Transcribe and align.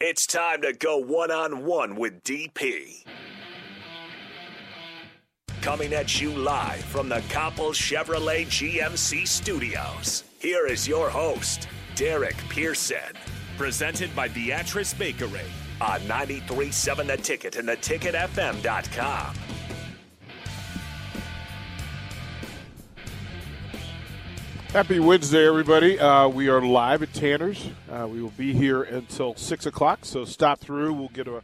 It's 0.00 0.26
time 0.26 0.62
to 0.62 0.72
go 0.72 0.96
one 0.98 1.30
on 1.30 1.64
one 1.64 1.96
with 1.96 2.22
DP. 2.24 3.04
Coming 5.60 5.92
at 5.92 6.20
you 6.20 6.30
live 6.30 6.84
from 6.84 7.08
the 7.08 7.22
Copple 7.28 7.72
Chevrolet 7.72 8.46
GMC 8.46 9.28
studios. 9.28 10.24
Here 10.38 10.66
is 10.66 10.88
your 10.88 11.10
host, 11.10 11.68
Derek 11.96 12.36
Pearson. 12.48 13.14
Presented 13.58 14.14
by 14.16 14.28
Beatrice 14.28 14.94
Bakery 14.94 15.50
on 15.80 16.00
937 16.08 17.06
The 17.06 17.16
Ticket 17.18 17.56
and 17.56 17.68
theticketfm.com. 17.68 19.34
Happy 24.72 25.00
Wednesday, 25.00 25.48
everybody. 25.48 25.98
Uh, 25.98 26.28
we 26.28 26.48
are 26.48 26.62
live 26.62 27.02
at 27.02 27.12
Tanner's. 27.12 27.68
Uh, 27.90 28.06
we 28.06 28.22
will 28.22 28.30
be 28.30 28.52
here 28.52 28.84
until 28.84 29.34
6 29.34 29.66
o'clock, 29.66 30.04
so 30.04 30.24
stop 30.24 30.60
through. 30.60 30.92
We'll 30.92 31.08
get 31.08 31.26
a 31.26 31.42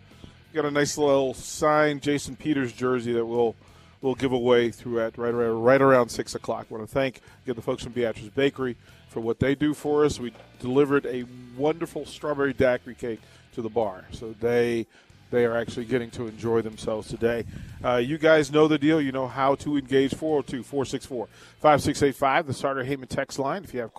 get 0.55 0.65
a 0.65 0.71
nice 0.71 0.97
little 0.97 1.35
signed 1.35 2.03
Jason 2.03 2.37
Peters 2.37 2.73
jersey 2.73 3.13
that 3.15 3.27
we'll 3.27 3.57
we'll 4.01 4.15
give 4.15 4.31
away 4.31 4.71
throughout 4.71 5.19
right 5.19 5.35
around, 5.35 5.61
right 5.61 5.83
around 5.83 6.11
6 6.11 6.37
o'clock. 6.37 6.69
I 6.71 6.75
want 6.75 6.89
to 6.89 6.95
thank 6.95 7.21
again 7.43 7.57
the 7.57 7.63
folks 7.63 7.83
from 7.83 7.95
Beatrice 7.95 8.29
Bakery 8.29 8.77
for 9.09 9.19
what 9.19 9.41
they 9.41 9.57
do 9.57 9.75
for 9.75 10.05
us. 10.05 10.21
We 10.21 10.33
delivered 10.61 11.05
a 11.05 11.25
wonderful 11.57 12.07
strawberry 12.07 12.53
daiquiri 12.53 12.95
cake 12.95 13.21
to 13.55 13.61
the 13.61 13.69
bar, 13.69 14.05
so 14.13 14.37
they 14.39 14.87
they 15.31 15.45
are 15.45 15.57
actually 15.57 15.87
getting 15.87 16.11
to 16.13 16.27
enjoy 16.27 16.63
themselves 16.63 17.09
today. 17.09 17.45
Uh, 17.85 17.97
you 17.97 18.19
guys 18.19 18.53
know 18.53 18.69
the 18.69 18.79
deal. 18.79 19.01
You 19.01 19.13
know 19.13 19.27
how 19.27 19.55
to 19.57 19.77
engage 19.77 20.15
402 20.15 20.63
464 20.63 21.27
5685, 21.61 22.47
the 22.47 22.55
Starter 22.55 22.85
Heyman 22.85 23.09
text 23.09 23.39
line. 23.39 23.65
If 23.65 23.75
you 23.75 23.81
have 23.81 23.91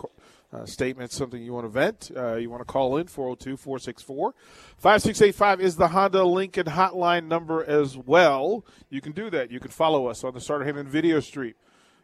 uh, 0.53 0.65
statements, 0.65 1.15
something 1.15 1.43
you 1.43 1.53
want 1.53 1.65
to 1.65 1.69
vent, 1.69 2.11
uh, 2.15 2.35
you 2.35 2.49
want 2.49 2.61
to 2.61 2.65
call 2.65 2.97
in 2.97 3.07
402 3.07 3.57
464 3.57 4.33
5685 4.77 5.61
is 5.61 5.75
the 5.75 5.89
Honda 5.89 6.23
Lincoln 6.23 6.67
hotline 6.67 7.27
number 7.27 7.63
as 7.65 7.97
well. 7.97 8.63
You 8.89 9.01
can 9.01 9.11
do 9.11 9.29
that. 9.29 9.51
You 9.51 9.59
can 9.59 9.71
follow 9.71 10.07
us 10.07 10.23
on 10.23 10.33
the 10.33 10.39
Starter 10.39 10.65
Heyman 10.65 10.85
video 10.85 11.19
stream, 11.19 11.55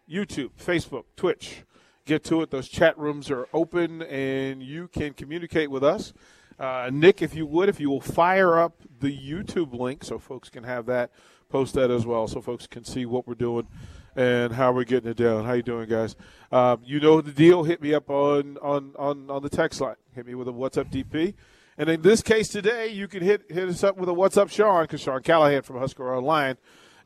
YouTube, 0.09 0.51
Facebook, 0.61 1.05
Twitch. 1.16 1.63
Get 2.05 2.25
to 2.25 2.41
it. 2.41 2.51
Those 2.51 2.67
chat 2.67 2.97
rooms 3.00 3.31
are 3.31 3.47
open 3.53 4.01
and 4.01 4.61
you 4.61 4.90
can 4.90 5.13
communicate 5.13 5.72
with 5.72 5.85
us. 5.85 6.11
Uh, 6.59 6.90
Nick, 6.91 7.22
if 7.22 7.36
you 7.36 7.46
would, 7.46 7.69
if 7.69 7.80
you 7.80 7.90
will 7.90 8.02
fire 8.02 8.59
up 8.59 8.81
the 9.00 9.16
YouTube 9.16 9.74
link 9.74 10.03
so 10.03 10.19
folks 10.19 10.50
can 10.50 10.64
have 10.64 10.86
that, 10.86 11.12
post 11.50 11.74
that 11.75 11.91
as 11.91 12.06
well 12.06 12.28
so 12.28 12.41
folks 12.41 12.68
can 12.68 12.84
see 12.84 13.06
what 13.06 13.28
we're 13.28 13.34
doing 13.34 13.68
and 14.16 14.53
how 14.53 14.72
we're 14.72 14.84
getting 14.84 15.12
it 15.12 15.18
down. 15.18 15.46
How 15.46 15.53
you 15.53 15.64
doing, 15.64 15.90
guys? 15.90 16.16
Um, 16.52 16.81
you 16.84 17.00
know 17.00 17.22
the 17.22 17.31
deal. 17.31 17.64
Hit 17.64 17.81
me 17.81 17.94
up 17.94 18.09
on, 18.09 18.58
on, 18.62 18.94
on, 18.97 19.30
on 19.30 19.41
the 19.41 19.50
text 19.50 19.81
line. 19.81 19.96
Hit 20.16 20.25
me 20.25 20.36
with 20.36 20.47
a 20.47 20.52
What's 20.52 20.78
Up 20.78 20.91
DP. 20.91 21.34
And 21.78 21.90
in 21.90 22.02
this 22.03 22.22
case 22.22 22.50
today, 22.50 22.90
you 22.90 23.08
can 23.08 23.24
hit 23.24 23.46
hit 23.50 23.68
us 23.68 23.84
up 23.84 23.97
with 23.97 24.08
a 24.08 24.14
What's 24.14 24.38
Up 24.38 24.50
Sean 24.50 24.84
because 24.84 25.02
Sean 25.02 25.24
Callahan 25.24 25.64
from 25.64 25.80
Husker 25.80 26.16
Online 26.16 26.58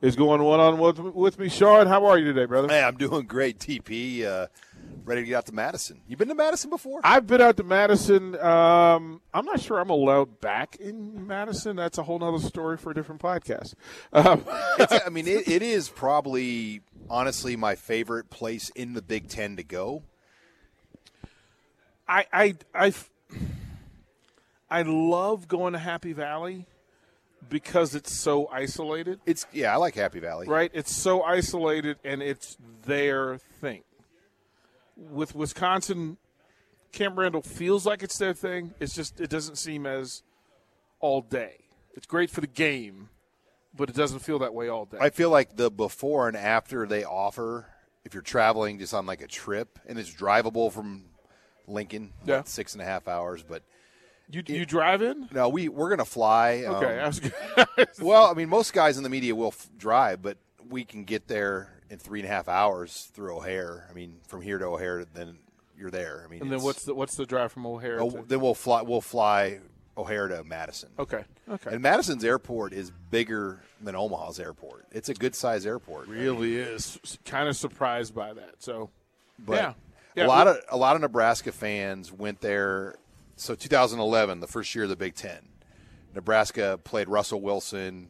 is 0.02 0.14
going 0.14 0.42
one 0.42 0.60
on 0.60 0.76
one 0.78 1.14
with 1.14 1.38
me. 1.38 1.48
Sean, 1.48 1.86
how 1.86 2.04
are 2.04 2.18
you 2.18 2.26
today, 2.26 2.44
brother? 2.44 2.68
Hey, 2.68 2.82
I'm 2.82 2.96
doing 2.96 3.26
great, 3.26 3.58
TP. 3.58 4.24
Uh, 4.24 4.48
ready 5.04 5.22
to 5.22 5.26
get 5.26 5.36
out 5.36 5.46
to 5.46 5.54
Madison. 5.54 6.00
You've 6.06 6.18
been 6.18 6.28
to 6.28 6.34
Madison 6.34 6.70
before? 6.70 7.00
I've 7.04 7.26
been 7.26 7.40
out 7.40 7.56
to 7.58 7.64
Madison. 7.64 8.38
Um, 8.38 9.20
I'm 9.32 9.44
not 9.44 9.60
sure 9.60 9.78
I'm 9.78 9.90
allowed 9.90 10.40
back 10.40 10.76
in 10.76 11.26
Madison. 11.26 11.76
That's 11.76 11.98
a 11.98 12.02
whole 12.02 12.22
other 12.22 12.44
story 12.44 12.76
for 12.76 12.90
a 12.90 12.94
different 12.94 13.20
podcast. 13.20 13.74
Um, 14.12 14.44
I 15.04 15.08
mean, 15.10 15.26
it, 15.26 15.48
it 15.48 15.62
is 15.62 15.88
probably 15.88 16.82
honestly 17.10 17.56
my 17.56 17.74
favorite 17.74 18.30
place 18.30 18.70
in 18.70 18.94
the 18.94 19.02
Big 19.02 19.28
Ten 19.28 19.56
to 19.56 19.62
go. 19.62 20.02
I 22.08 22.26
I 22.32 22.54
I 22.74 22.94
I 24.70 24.82
love 24.82 25.48
going 25.48 25.74
to 25.74 25.78
Happy 25.78 26.12
Valley 26.12 26.66
because 27.48 27.94
it's 27.94 28.12
so 28.12 28.48
isolated. 28.48 29.20
It's 29.26 29.46
yeah, 29.52 29.72
I 29.72 29.76
like 29.76 29.94
Happy 29.94 30.20
Valley. 30.20 30.46
Right? 30.46 30.70
It's 30.74 30.94
so 30.94 31.22
isolated 31.22 31.98
and 32.04 32.22
it's 32.22 32.56
their 32.84 33.38
thing. 33.60 33.82
With 34.98 35.34
Wisconsin, 35.34 36.16
Camp 36.92 37.16
Randall 37.16 37.42
feels 37.42 37.86
like 37.86 38.02
it's 38.02 38.18
their 38.18 38.34
thing. 38.34 38.74
It's 38.80 38.94
just 38.94 39.20
it 39.20 39.30
doesn't 39.30 39.56
seem 39.56 39.86
as 39.86 40.22
all 41.00 41.20
day. 41.22 41.54
It's 41.94 42.06
great 42.06 42.30
for 42.30 42.40
the 42.40 42.46
game, 42.48 43.08
but 43.74 43.88
it 43.88 43.94
doesn't 43.96 44.18
feel 44.20 44.40
that 44.40 44.54
way 44.54 44.68
all 44.68 44.86
day. 44.86 44.98
I 45.00 45.10
feel 45.10 45.30
like 45.30 45.56
the 45.56 45.70
before 45.70 46.26
and 46.28 46.36
after 46.36 46.86
they 46.86 47.04
offer, 47.04 47.66
if 48.04 48.12
you're 48.14 48.22
traveling 48.22 48.78
just 48.80 48.92
on 48.92 49.06
like 49.06 49.22
a 49.22 49.26
trip 49.28 49.78
and 49.86 49.98
it's 49.98 50.12
drivable 50.12 50.72
from 50.72 51.04
Lincoln, 51.68 52.12
Yeah. 52.24 52.42
six 52.44 52.72
and 52.72 52.82
a 52.82 52.84
half 52.84 53.06
hours, 53.06 53.44
but 53.44 53.62
you 54.30 54.42
you 54.46 54.66
drive 54.66 55.00
in? 55.02 55.28
no, 55.32 55.48
we 55.48 55.68
we're 55.68 55.90
gonna 55.90 56.04
fly. 56.04 56.64
Okay, 56.66 56.98
um, 56.98 57.04
I 57.04 57.06
was 57.06 57.20
well, 58.00 58.24
I 58.26 58.34
mean, 58.34 58.48
most 58.48 58.72
guys 58.72 58.96
in 58.96 59.04
the 59.04 59.08
media 59.08 59.34
will 59.36 59.48
f- 59.48 59.68
drive, 59.78 60.22
but 60.22 60.38
we 60.68 60.84
can 60.84 61.04
get 61.04 61.28
there 61.28 61.72
in 61.90 61.98
three 61.98 62.20
and 62.20 62.28
a 62.28 62.32
half 62.32 62.48
hours 62.48 63.08
through 63.12 63.36
O'Hare. 63.36 63.86
I 63.90 63.92
mean, 63.94 64.16
from 64.26 64.40
here 64.42 64.58
to 64.58 64.66
O'Hare, 64.66 65.04
then 65.14 65.38
you're 65.76 65.90
there. 65.90 66.22
I 66.24 66.30
mean, 66.30 66.42
And 66.42 66.52
then 66.52 66.62
what's 66.62 66.84
the 66.84 66.94
what's 66.94 67.14
the 67.16 67.26
drive 67.26 67.52
from 67.52 67.66
O'Hare? 67.66 68.00
oh, 68.00 68.10
to- 68.10 68.24
then 68.26 68.40
we'll 68.40 68.54
fly. 68.54 68.82
We'll 68.82 69.00
fly 69.00 69.60
O'Hare 69.96 70.28
to 70.28 70.44
Madison. 70.44 70.90
okay, 70.98 71.24
okay. 71.48 71.70
And 71.72 71.82
Madison's 71.82 72.24
airport 72.24 72.72
is 72.72 72.92
bigger 73.10 73.60
than 73.80 73.96
Omaha's 73.96 74.38
airport. 74.38 74.86
It's 74.92 75.08
a 75.08 75.14
good 75.14 75.34
size 75.34 75.66
airport. 75.66 76.06
really 76.08 76.56
is 76.56 76.98
kind 77.24 77.48
of 77.48 77.56
surprised 77.56 78.14
by 78.14 78.32
that. 78.32 78.56
So, 78.60 78.90
But 79.40 79.54
yeah, 79.56 79.72
yeah. 80.14 80.26
a 80.26 80.28
lot 80.28 80.46
of 80.46 80.58
a 80.68 80.76
lot 80.76 80.94
of 80.94 81.02
Nebraska 81.02 81.50
fans 81.52 82.12
went 82.12 82.40
there. 82.40 82.94
So 83.36 83.54
2011, 83.54 84.40
the 84.40 84.46
first 84.46 84.74
year 84.74 84.84
of 84.84 84.90
the 84.90 84.96
Big 84.96 85.14
Ten, 85.14 85.38
Nebraska 86.14 86.78
played 86.82 87.08
Russell 87.08 87.40
Wilson. 87.40 88.08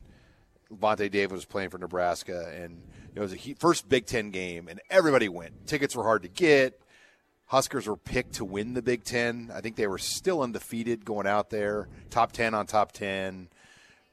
Lavonte 0.73 1.11
David 1.11 1.32
was 1.32 1.44
playing 1.44 1.70
for 1.70 1.79
Nebraska, 1.79 2.53
and 2.55 2.82
it 3.15 3.20
was 3.20 3.32
a 3.32 3.55
first 3.55 3.88
Big 3.88 4.06
Ten 4.06 4.31
game, 4.31 4.69
and 4.69 4.81
everybody 4.91 5.29
went. 5.29 5.67
Tickets 5.67 5.97
were 5.97 6.05
hard 6.05 6.23
to 6.23 6.29
get. 6.29 6.81
Huskers 7.47 7.87
were 7.87 7.97
picked 7.97 8.35
to 8.35 8.44
win 8.44 8.75
the 8.75 8.82
Big 8.82 9.05
Ten. 9.05 9.50
I 9.55 9.61
think 9.61 9.76
they 9.76 9.87
were 9.87 9.99
still 9.99 10.43
undefeated 10.43 11.05
going 11.05 11.26
out 11.26 11.50
there, 11.50 11.88
top 12.11 12.32
ten 12.32 12.55
on 12.55 12.67
top 12.67 12.93
ten. 12.93 13.49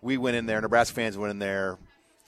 We 0.01 0.17
went 0.17 0.37
in 0.37 0.45
there. 0.45 0.61
Nebraska 0.61 0.95
fans 0.95 1.17
went 1.17 1.31
in 1.31 1.39
there, 1.39 1.77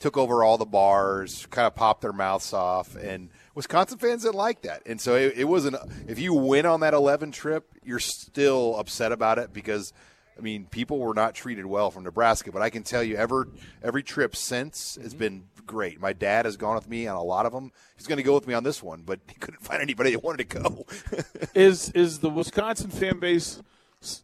took 0.00 0.18
over 0.18 0.44
all 0.44 0.58
the 0.58 0.66
bars, 0.66 1.46
kind 1.50 1.66
of 1.66 1.74
popped 1.74 2.02
their 2.02 2.12
mouths 2.12 2.52
off, 2.52 2.94
and 2.96 3.30
Wisconsin 3.54 3.98
fans 3.98 4.24
didn't 4.24 4.34
like 4.34 4.62
that. 4.62 4.82
And 4.84 5.00
so 5.00 5.14
it, 5.14 5.34
it 5.36 5.44
wasn't. 5.44 5.76
If 6.06 6.18
you 6.18 6.34
win 6.34 6.66
on 6.66 6.80
that 6.80 6.92
11 6.92 7.32
trip, 7.32 7.72
you're 7.82 7.98
still 7.98 8.76
upset 8.76 9.10
about 9.10 9.38
it 9.38 9.52
because 9.52 9.94
I 10.38 10.40
mean, 10.40 10.66
people 10.66 10.98
were 10.98 11.14
not 11.14 11.34
treated 11.34 11.66
well 11.66 11.90
from 11.90 12.04
Nebraska, 12.04 12.52
but 12.52 12.62
I 12.62 12.70
can 12.70 12.84
tell 12.84 13.02
you, 13.02 13.16
ever 13.16 13.48
every 13.82 14.02
trip 14.04 14.36
since 14.36 14.96
has 15.02 15.08
Mm-hmm. 15.12 15.18
been 15.18 15.44
great. 15.66 16.00
My 16.00 16.12
dad 16.12 16.44
has 16.46 16.56
gone 16.56 16.76
with 16.76 16.88
me 16.88 17.06
on 17.08 17.16
a 17.16 17.22
lot 17.22 17.44
of 17.44 17.52
them. 17.52 17.72
He's 17.96 18.06
going 18.06 18.16
to 18.18 18.22
go 18.22 18.34
with 18.34 18.46
me 18.46 18.54
on 18.54 18.62
this 18.64 18.82
one, 18.82 19.02
but 19.02 19.20
he 19.28 19.34
couldn't 19.34 19.62
find 19.62 19.82
anybody 19.82 20.12
that 20.12 20.22
wanted 20.22 20.48
to 20.48 20.58
go. 20.60 20.86
Is 21.54 21.90
is 21.90 22.20
the 22.20 22.30
Wisconsin 22.30 22.90
fan 22.90 23.18
base 23.18 23.62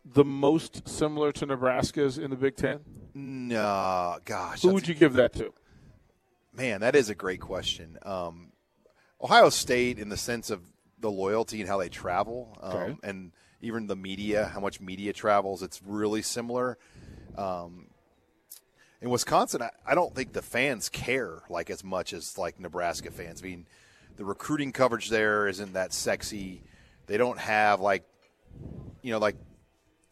the 0.05 0.25
most 0.25 0.88
similar 0.88 1.32
to 1.32 1.46
Nebraska's 1.46 2.16
in 2.16 2.31
the 2.31 2.37
Big 2.37 2.56
Ten? 2.56 2.81
no, 3.12 4.19
gosh, 4.25 4.62
Who 4.62 4.72
would 4.75 4.87
you 4.88 4.94
give 4.94 5.14
that 5.14 5.32
to? 5.34 5.52
Man, 6.56 6.81
that 6.82 6.94
is 6.94 7.11
a 7.11 7.14
great 7.14 7.40
question. 7.40 7.99
Um, 8.02 8.52
Ohio 9.20 9.49
State, 9.50 9.99
in 9.99 10.08
the 10.08 10.16
sense 10.16 10.49
of 10.50 10.61
the 11.00 11.11
loyalty 11.11 11.61
and 11.61 11.69
how 11.69 11.79
they 11.79 11.88
travel, 11.88 12.56
um, 12.62 12.76
Okay. 12.76 12.96
and 13.02 13.32
even 13.61 13.87
the 13.87 13.96
media, 13.96 14.46
how 14.52 14.61
much 14.61 14.81
media 14.81 15.12
travels, 15.12 15.62
it's 15.62 15.82
really 15.82 16.23
similar. 16.23 16.79
Um, 17.37 17.88
in 19.00 19.11
Wisconsin, 19.11 19.62
I, 19.62 19.70
I 19.87 19.94
don't 19.94 20.14
think 20.14 20.32
the 20.32 20.43
fans 20.43 20.88
care 20.88 21.43
like 21.50 21.69
as 21.70 21.82
much 21.85 22.12
as 22.12 22.38
like 22.38 22.58
Nebraska 22.61 23.11
fans. 23.11 23.43
I 23.43 23.46
mean, 23.46 23.67
the 24.17 24.25
recruiting 24.25 24.73
coverage 24.73 25.08
there 25.11 25.46
isn't 25.49 25.73
that 25.75 25.93
sexy. 25.93 26.62
They 27.06 27.17
don't 27.17 27.38
have 27.38 27.81
like, 27.81 28.05
you 29.02 29.12
know, 29.12 29.19
like 29.19 29.37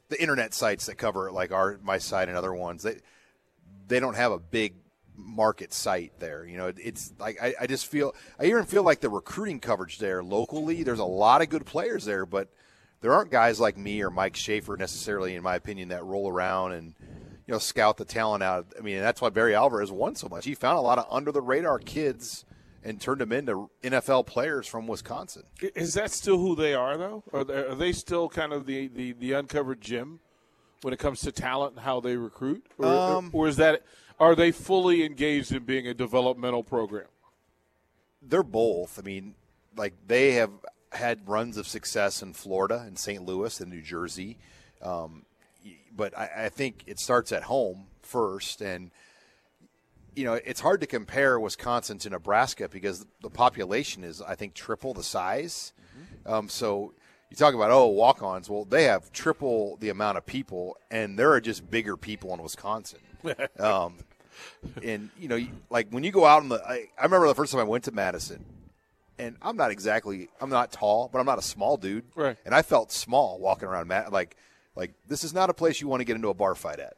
the 0.08 0.20
internet 0.20 0.52
sites 0.52 0.87
that 0.87 0.96
cover 0.96 1.28
it, 1.28 1.32
like 1.32 1.52
our 1.52 1.78
my 1.82 1.99
site 1.99 2.28
and 2.28 2.37
other 2.37 2.52
ones. 2.52 2.82
They 2.82 2.96
they 3.88 4.00
don't 4.00 4.17
have 4.17 4.32
a 4.32 4.38
big 4.38 4.75
market 5.17 5.73
site 5.73 6.12
there. 6.19 6.44
You 6.47 6.56
know, 6.56 6.67
it- 6.69 6.79
it's 6.82 7.12
like 7.19 7.41
I, 7.43 7.55
I 7.62 7.67
just 7.67 7.87
feel 7.87 8.14
I 8.38 8.47
even 8.47 8.64
feel 8.64 8.82
like 8.82 9.00
the 9.00 9.09
recruiting 9.11 9.61
coverage 9.61 9.99
there 9.99 10.23
locally. 10.23 10.82
There's 10.82 10.99
a 10.99 11.05
lot 11.05 11.43
of 11.43 11.49
good 11.49 11.67
players 11.67 12.05
there, 12.05 12.26
but 12.26 12.49
there 13.00 13.12
aren't 13.12 13.31
guys 13.31 13.59
like 13.61 13.76
me 13.76 14.03
or 14.03 14.11
Mike 14.11 14.37
Schaefer 14.37 14.76
necessarily, 14.76 15.35
in 15.35 15.43
my 15.43 15.56
opinion, 15.56 15.88
that 15.88 16.05
roll 16.05 16.29
around 16.29 16.73
and 16.73 16.94
you 17.47 17.53
know 17.53 17.59
scout 17.59 17.97
the 17.97 18.05
talent 18.05 18.43
out. 18.43 18.67
I 18.79 18.82
mean, 18.82 19.00
that's 19.00 19.20
why 19.20 19.29
Barry 19.31 19.55
Alvarez 19.55 19.91
won 19.93 20.14
so 20.14 20.29
much. 20.29 20.44
He 20.44 20.55
found 20.55 20.79
a 20.79 20.82
lot 20.82 20.99
of 20.99 21.06
under 21.11 21.32
the 21.32 21.43
radar 21.43 21.79
kids 21.79 22.44
and 22.85 23.00
turned 23.00 23.20
them 23.20 23.31
into 23.31 23.70
NFL 23.85 24.26
players 24.26 24.67
from 24.67 24.88
Wisconsin. 24.88 25.44
Is 25.76 25.94
that 25.94 26.11
still 26.11 26.38
who 26.38 26.56
they 26.56 26.75
are, 26.75 26.97
though? 26.97 27.23
Are 27.32 27.44
they, 27.44 27.55
are 27.55 27.75
they 27.76 27.93
still 27.93 28.29
kind 28.29 28.53
of 28.53 28.67
the, 28.67 28.88
the, 28.88 29.12
the 29.12 29.32
uncovered 29.35 29.81
gem 29.81 30.19
when 30.82 30.93
it 30.93 30.99
comes 30.99 31.20
to 31.20 31.31
talent 31.31 31.75
and 31.76 31.85
how 31.85 32.00
they 32.00 32.17
recruit, 32.17 32.67
or, 32.79 32.87
Um, 32.87 33.31
or 33.32 33.47
is 33.47 33.55
that 33.59 33.82
are 34.23 34.35
they 34.35 34.53
fully 34.53 35.05
engaged 35.05 35.53
in 35.53 35.65
being 35.65 35.87
a 35.87 35.95
developmental 35.95 36.63
program? 36.63 37.09
they're 38.23 38.43
both. 38.43 38.99
I 38.99 39.03
mean, 39.03 39.35
like 39.77 39.95
they 40.07 40.33
have 40.33 40.51
had 40.93 41.29
runs 41.29 41.57
of 41.57 41.67
success 41.67 42.23
in 42.23 42.33
Florida 42.33 42.85
and 42.87 42.99
St. 42.99 43.25
Louis 43.25 43.61
and 43.61 43.71
New 43.71 43.83
Jersey, 43.83 44.39
um, 44.81 45.25
but 45.95 46.17
I, 46.17 46.31
I 46.45 46.49
think 46.49 46.85
it 46.87 46.99
starts 46.99 47.33
at 47.33 47.45
home 47.45 47.87
first, 48.03 48.61
and 48.61 48.91
you 50.15 50.25
know 50.25 50.35
it's 50.35 50.61
hard 50.61 50.81
to 50.83 50.87
compare 50.87 51.39
Wisconsin 51.41 51.99
to 51.99 52.11
Nebraska 52.11 52.69
because 52.69 53.07
the 53.21 53.31
population 53.31 54.05
is, 54.05 54.23
I 54.23 54.35
think, 54.35 54.55
triple 54.55 54.95
the 54.95 55.03
size. 55.03 55.73
Um, 56.25 56.49
so 56.49 56.95
you 57.31 57.37
talk 57.37 57.55
about 57.55 57.71
oh 57.71 57.87
walk-ons, 57.87 58.49
well 58.49 58.65
they 58.65 58.85
have 58.85 59.13
triple 59.13 59.77
the 59.81 59.89
amount 59.89 60.19
of 60.19 60.27
people, 60.27 60.77
and 60.91 61.19
there 61.19 61.33
are 61.33 61.41
just 61.41 61.71
bigger 61.71 61.97
people 61.97 62.33
in 62.35 62.43
Wisconsin. 62.43 63.01
um, 63.59 63.99
and 64.82 65.11
you 65.19 65.29
know, 65.29 65.38
like 65.70 65.88
when 65.90 66.05
you 66.05 66.12
go 66.12 66.25
out 66.25 66.43
in 66.43 66.49
the, 66.49 66.62
I, 66.67 66.88
I 66.99 67.05
remember 67.05 67.26
the 67.26 67.34
first 67.34 67.52
time 67.52 67.61
I 67.61 67.64
went 67.64 67.84
to 67.84 67.93
Madison, 67.93 68.44
and 69.19 69.37
I'm 69.43 69.56
not 69.56 69.70
exactly, 69.70 70.29
I'm 70.40 70.50
not 70.50 70.73
tall, 70.73 71.08
but 71.12 71.19
I'm 71.19 71.26
not 71.26 71.38
a 71.38 71.43
small 71.43 71.76
dude, 71.76 72.05
Right. 72.14 72.37
And 72.44 72.55
I 72.55 72.62
felt 72.62 72.93
small 72.93 73.38
walking 73.38 73.69
around, 73.69 73.88
Mad- 73.88 74.12
like, 74.12 74.37
like 74.75 74.93
this 75.06 75.25
is 75.25 75.34
not 75.34 75.50
a 75.50 75.55
place 75.55 75.81
you 75.81 75.88
want 75.88 76.00
to 76.00 76.05
get 76.05 76.17
into 76.17 76.29
a 76.29 76.34
bar 76.34 76.55
fight 76.55 76.81
at, 76.81 76.94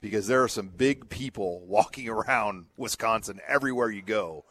because 0.00 0.26
there 0.26 0.42
are 0.42 0.48
some 0.48 0.68
big 0.68 1.08
people 1.08 1.60
walking 1.66 2.08
around 2.16 2.66
Wisconsin 2.76 3.40
everywhere 3.46 3.90
you 3.90 4.02
go, 4.02 4.44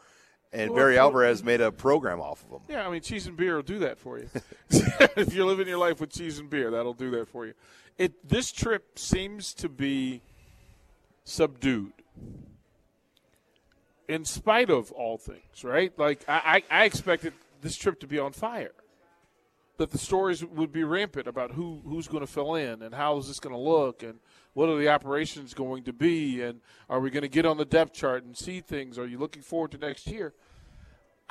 and 0.52 0.70
Well, 0.70 0.80
Barry 0.80 0.98
Alvarez 0.98 1.42
made 1.42 1.62
a 1.62 1.72
program 1.72 2.20
off 2.20 2.44
of 2.44 2.50
them. 2.50 2.60
Yeah, 2.68 2.86
I 2.86 2.90
mean, 2.90 3.00
cheese 3.00 3.26
and 3.26 3.36
beer 3.36 3.56
will 3.56 3.62
do 3.62 3.78
that 3.80 3.98
for 3.98 4.18
you. 4.18 4.28
if 4.70 5.32
you're 5.32 5.46
living 5.46 5.66
your 5.66 5.78
life 5.78 6.00
with 6.00 6.10
cheese 6.10 6.38
and 6.38 6.50
beer, 6.50 6.70
that'll 6.70 6.92
do 6.94 7.10
that 7.12 7.28
for 7.28 7.46
you. 7.46 7.54
It 7.98 8.26
this 8.28 8.52
trip 8.52 8.98
seems 8.98 9.54
to 9.54 9.68
be 9.68 10.22
subdued, 11.24 11.92
in 14.08 14.24
spite 14.24 14.70
of 14.70 14.92
all 14.92 15.18
things, 15.18 15.64
right? 15.64 15.96
Like 15.98 16.24
I, 16.28 16.62
I, 16.70 16.82
I 16.82 16.84
expected 16.84 17.32
this 17.60 17.76
trip 17.76 18.00
to 18.00 18.06
be 18.06 18.18
on 18.18 18.32
fire. 18.32 18.72
That 19.78 19.90
the 19.90 19.98
stories 19.98 20.44
would 20.44 20.70
be 20.70 20.84
rampant 20.84 21.26
about 21.26 21.52
who 21.52 21.80
who's 21.84 22.06
going 22.06 22.20
to 22.20 22.26
fill 22.26 22.54
in 22.54 22.82
and 22.82 22.94
how 22.94 23.16
is 23.16 23.26
this 23.26 23.40
going 23.40 23.54
to 23.54 23.60
look 23.60 24.02
and 24.02 24.20
what 24.52 24.68
are 24.68 24.78
the 24.78 24.88
operations 24.88 25.54
going 25.54 25.84
to 25.84 25.92
be 25.92 26.42
and 26.42 26.60
are 26.90 27.00
we 27.00 27.10
going 27.10 27.22
to 27.22 27.28
get 27.28 27.46
on 27.46 27.56
the 27.56 27.64
depth 27.64 27.94
chart 27.94 28.22
and 28.22 28.36
see 28.36 28.60
things? 28.60 28.98
Are 28.98 29.06
you 29.06 29.18
looking 29.18 29.42
forward 29.42 29.72
to 29.72 29.78
next 29.78 30.06
year? 30.06 30.34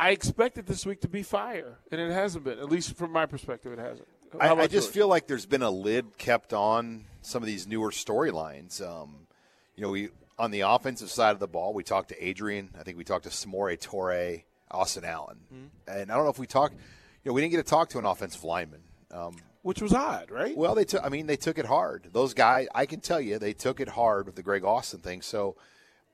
I 0.02 0.10
expected 0.10 0.66
this 0.66 0.84
week 0.84 1.02
to 1.02 1.08
be 1.08 1.22
fire, 1.22 1.78
and 1.92 2.02
it 2.02 2.12
hasn't 2.12 2.44
been. 2.44 2.58
At 2.58 2.70
least 2.70 2.96
from 2.96 3.12
my 3.12 3.28
perspective, 3.28 3.72
it 3.72 3.78
hasn't. 3.78 4.08
I, 4.40 4.50
I 4.50 4.64
just 4.64 4.74
yours? 4.74 4.88
feel 4.88 5.08
like 5.08 5.28
there's 5.28 5.46
been 5.46 5.62
a 5.62 5.70
lid 5.70 6.18
kept 6.18 6.54
on 6.54 7.06
some 7.22 7.44
of 7.44 7.48
these 7.48 7.68
newer 7.68 7.92
storylines. 7.92 8.82
Um, 8.82 9.28
you 9.76 9.84
know, 9.84 9.90
we 9.90 10.10
on 10.40 10.52
the 10.52 10.62
offensive 10.62 11.10
side 11.10 11.32
of 11.32 11.40
the 11.40 11.48
ball, 11.48 11.74
we 11.74 11.84
talked 11.84 12.10
to 12.10 12.26
Adrian. 12.26 12.70
I 12.80 12.84
think 12.84 12.98
we 12.98 13.04
talked 13.04 13.24
to 13.26 13.30
Samori 13.30 13.78
Toure, 13.80 14.44
Austin 14.72 15.06
Allen, 15.06 15.38
Mm-hmm. 15.54 16.00
and 16.00 16.12
I 16.12 16.16
don't 16.16 16.24
know 16.24 16.32
if 16.32 16.40
we 16.40 16.48
talked. 16.48 16.74
You 17.24 17.30
know, 17.30 17.34
we 17.34 17.42
didn't 17.42 17.52
get 17.52 17.58
to 17.66 17.70
talk 17.70 17.90
to 17.90 18.00
an 18.00 18.06
offensive 18.06 18.44
lineman. 18.44 18.82
Um, 19.12 19.36
which 19.62 19.80
was 19.82 19.94
odd, 19.94 20.32
right? 20.32 20.58
well, 20.58 20.74
they 20.74 20.86
took. 20.86 21.04
I 21.06 21.10
mean, 21.10 21.28
they 21.28 21.36
took 21.36 21.60
it 21.60 21.66
hard. 21.66 22.08
Those 22.14 22.34
guys, 22.34 22.68
I 22.74 22.86
can 22.88 23.00
tell 23.00 23.22
you, 23.22 23.38
they 23.38 23.54
took 23.54 23.80
it 23.80 23.90
hard 23.90 24.26
with 24.26 24.36
the 24.36 24.42
Greg 24.42 24.64
Austin 24.64 25.02
thing. 25.02 25.22
So, 25.22 25.56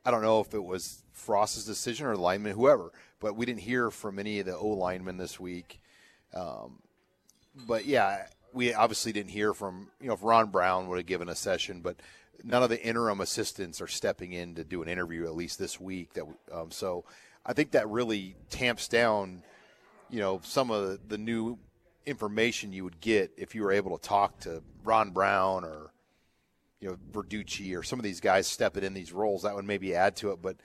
I 0.05 0.11
don't 0.11 0.21
know 0.21 0.41
if 0.41 0.53
it 0.53 0.63
was 0.63 1.03
Frost's 1.13 1.63
decision 1.63 2.07
or 2.07 2.15
the 2.15 2.21
lineman, 2.21 2.53
whoever. 2.53 2.91
But 3.21 3.37
we 3.37 3.45
didn't 3.45 3.61
hear 3.61 3.89
from 3.89 4.19
any 4.19 4.39
of 4.41 4.45
the 4.47 4.57
O 4.57 4.67
linemen 4.67 5.15
this 5.17 5.39
week. 5.39 5.79
Um, 6.33 6.79
but 7.55 7.85
yeah, 7.85 8.27
we 8.53 8.73
obviously 8.73 9.11
didn't 9.11 9.31
hear 9.31 9.53
from 9.53 9.89
you 10.01 10.07
know 10.07 10.13
if 10.13 10.23
Ron 10.23 10.49
Brown 10.49 10.87
would 10.87 10.97
have 10.97 11.05
given 11.05 11.29
a 11.29 11.35
session, 11.35 11.81
but 11.81 11.97
none 12.43 12.63
of 12.63 12.69
the 12.69 12.81
interim 12.81 13.21
assistants 13.21 13.81
are 13.81 13.87
stepping 13.87 14.33
in 14.33 14.55
to 14.55 14.63
do 14.63 14.81
an 14.81 14.89
interview 14.89 15.25
at 15.25 15.35
least 15.35 15.59
this 15.59 15.79
week. 15.79 16.13
That 16.13 16.25
um, 16.51 16.71
so 16.71 17.05
I 17.45 17.53
think 17.53 17.71
that 17.71 17.87
really 17.89 18.35
tamps 18.49 18.87
down 18.87 19.43
you 20.09 20.19
know 20.19 20.39
some 20.43 20.71
of 20.71 21.09
the, 21.09 21.17
new 21.17 21.57
information 22.05 22.71
you 22.71 22.85
would 22.85 23.01
get 23.01 23.31
if 23.37 23.53
you 23.53 23.61
were 23.61 23.71
able 23.71 23.97
to 23.97 24.07
talk 24.07 24.39
to 24.39 24.63
Ron 24.83 25.11
Brown 25.11 25.65
or 25.65 25.91
you 26.79 26.89
know 26.89 26.97
Verducci 27.11 27.77
or 27.77 27.83
some 27.83 27.99
of 27.99 28.03
these 28.03 28.21
guys 28.21 28.47
stepping 28.47 28.83
in 28.83 28.93
these 28.93 29.11
roles. 29.11 29.43
That 29.43 29.55
would 29.55 29.65
maybe 29.65 29.95
add 29.95 30.15
to 30.17 30.31
it, 30.31 30.41
but. 30.41 30.57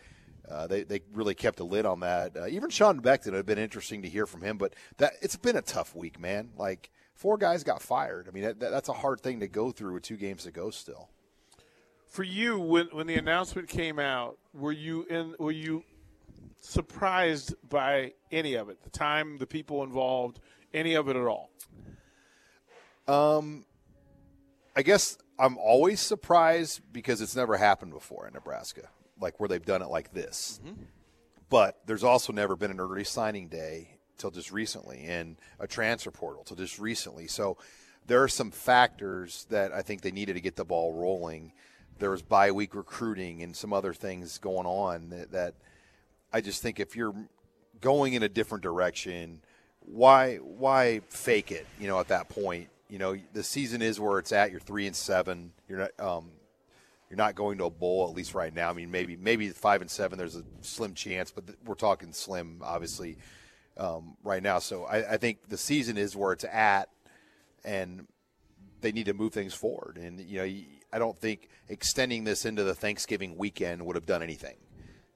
Uh, 0.50 0.66
they 0.66 0.82
they 0.82 1.00
really 1.14 1.36
kept 1.36 1.60
a 1.60 1.64
lid 1.64 1.86
on 1.86 2.00
that. 2.00 2.36
Uh, 2.36 2.46
even 2.48 2.68
Sean 2.68 3.00
Beckton 3.00 3.28
it 3.28 3.34
had 3.34 3.46
been 3.46 3.60
interesting 3.60 4.02
to 4.02 4.08
hear 4.08 4.26
from 4.26 4.42
him, 4.42 4.58
but 4.58 4.74
that 4.98 5.12
it's 5.22 5.36
been 5.36 5.56
a 5.56 5.62
tough 5.62 5.94
week, 5.94 6.18
man. 6.18 6.50
Like 6.58 6.90
four 7.22 7.38
guys 7.38 7.62
got 7.62 7.80
fired. 7.80 8.26
I 8.28 8.32
mean 8.32 8.42
that, 8.42 8.58
that's 8.58 8.88
a 8.88 8.92
hard 8.92 9.20
thing 9.20 9.38
to 9.40 9.46
go 9.46 9.70
through 9.70 9.94
with 9.94 10.02
two 10.02 10.16
games 10.16 10.42
to 10.42 10.50
go 10.50 10.70
still. 10.70 11.08
For 12.08 12.24
you, 12.24 12.58
when 12.58 12.88
when 12.92 13.06
the 13.06 13.14
announcement 13.14 13.68
came 13.68 14.00
out, 14.00 14.38
were 14.52 14.72
you 14.72 15.04
in? 15.04 15.36
Were 15.38 15.52
you 15.52 15.84
surprised 16.58 17.54
by 17.68 18.14
any 18.32 18.54
of 18.54 18.68
it? 18.68 18.82
The 18.82 18.90
time, 18.90 19.38
the 19.38 19.46
people 19.46 19.84
involved, 19.84 20.40
any 20.74 20.94
of 20.94 21.08
it 21.08 21.14
at 21.14 21.24
all? 21.24 21.50
Um, 23.06 23.66
I 24.74 24.82
guess 24.82 25.16
I'm 25.38 25.56
always 25.58 26.00
surprised 26.00 26.80
because 26.92 27.20
it's 27.20 27.36
never 27.36 27.56
happened 27.56 27.92
before 27.92 28.26
in 28.26 28.34
Nebraska, 28.34 28.88
like 29.20 29.38
where 29.38 29.48
they've 29.48 29.64
done 29.64 29.80
it 29.80 29.88
like 29.88 30.12
this. 30.12 30.60
But 31.48 31.80
there's 31.86 32.04
also 32.04 32.32
never 32.32 32.56
been 32.56 32.70
an 32.72 32.80
early 32.80 33.04
signing 33.04 33.48
day 33.48 33.98
till 34.22 34.30
just 34.30 34.50
recently, 34.50 35.04
and 35.04 35.36
a 35.60 35.66
transfer 35.66 36.10
portal 36.10 36.44
till 36.44 36.56
just 36.56 36.78
recently. 36.78 37.26
So 37.26 37.58
there 38.06 38.22
are 38.22 38.28
some 38.28 38.50
factors 38.50 39.46
that 39.50 39.72
I 39.72 39.82
think 39.82 40.00
they 40.00 40.10
needed 40.10 40.34
to 40.34 40.40
get 40.40 40.56
the 40.56 40.64
ball 40.64 40.94
rolling. 40.94 41.52
There 41.98 42.10
was 42.10 42.22
bye 42.22 42.52
week 42.52 42.74
recruiting 42.74 43.42
and 43.42 43.54
some 43.54 43.72
other 43.72 43.92
things 43.92 44.38
going 44.38 44.66
on 44.66 45.10
that, 45.10 45.32
that 45.32 45.54
I 46.32 46.40
just 46.40 46.62
think 46.62 46.80
if 46.80 46.96
you're 46.96 47.14
going 47.80 48.14
in 48.14 48.22
a 48.22 48.28
different 48.28 48.62
direction, 48.62 49.40
why 49.80 50.36
why 50.36 51.00
fake 51.08 51.50
it? 51.52 51.66
You 51.78 51.88
know, 51.88 51.98
at 52.00 52.08
that 52.08 52.28
point, 52.28 52.68
you 52.88 52.98
know 52.98 53.16
the 53.32 53.42
season 53.42 53.82
is 53.82 54.00
where 54.00 54.18
it's 54.18 54.32
at. 54.32 54.50
You're 54.50 54.60
three 54.60 54.86
and 54.86 54.96
seven. 54.96 55.52
You're 55.68 55.78
not 55.78 56.00
um, 56.00 56.30
you're 57.10 57.18
not 57.18 57.34
going 57.34 57.58
to 57.58 57.64
a 57.64 57.70
bowl 57.70 58.08
at 58.08 58.16
least 58.16 58.34
right 58.34 58.54
now. 58.54 58.70
I 58.70 58.72
mean, 58.72 58.90
maybe 58.90 59.16
maybe 59.16 59.48
five 59.50 59.80
and 59.80 59.90
seven. 59.90 60.16
There's 60.16 60.36
a 60.36 60.44
slim 60.62 60.94
chance, 60.94 61.30
but 61.30 61.44
we're 61.66 61.74
talking 61.74 62.12
slim, 62.12 62.60
obviously, 62.62 63.18
um, 63.76 64.16
right 64.22 64.42
now. 64.42 64.58
So 64.58 64.84
I, 64.84 65.14
I 65.14 65.16
think 65.16 65.48
the 65.48 65.58
season 65.58 65.96
is 65.96 66.16
where 66.16 66.32
it's 66.32 66.44
at, 66.44 66.88
and 67.64 68.06
they 68.80 68.92
need 68.92 69.06
to 69.06 69.14
move 69.14 69.32
things 69.32 69.54
forward. 69.54 69.96
And 69.96 70.20
you 70.20 70.38
know, 70.38 70.62
I 70.92 70.98
don't 70.98 71.16
think 71.16 71.48
extending 71.68 72.24
this 72.24 72.44
into 72.44 72.64
the 72.64 72.74
Thanksgiving 72.74 73.36
weekend 73.36 73.84
would 73.86 73.96
have 73.96 74.06
done 74.06 74.22
anything. 74.22 74.56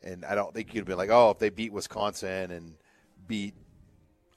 And 0.03 0.25
I 0.25 0.35
don't 0.35 0.55
think 0.55 0.75
you'd 0.75 0.85
be 0.85 0.95
like, 0.95 1.11
oh, 1.11 1.31
if 1.31 1.39
they 1.39 1.51
beat 1.51 1.73
Wisconsin 1.73 2.51
and 2.53 2.75
beat 3.27 3.55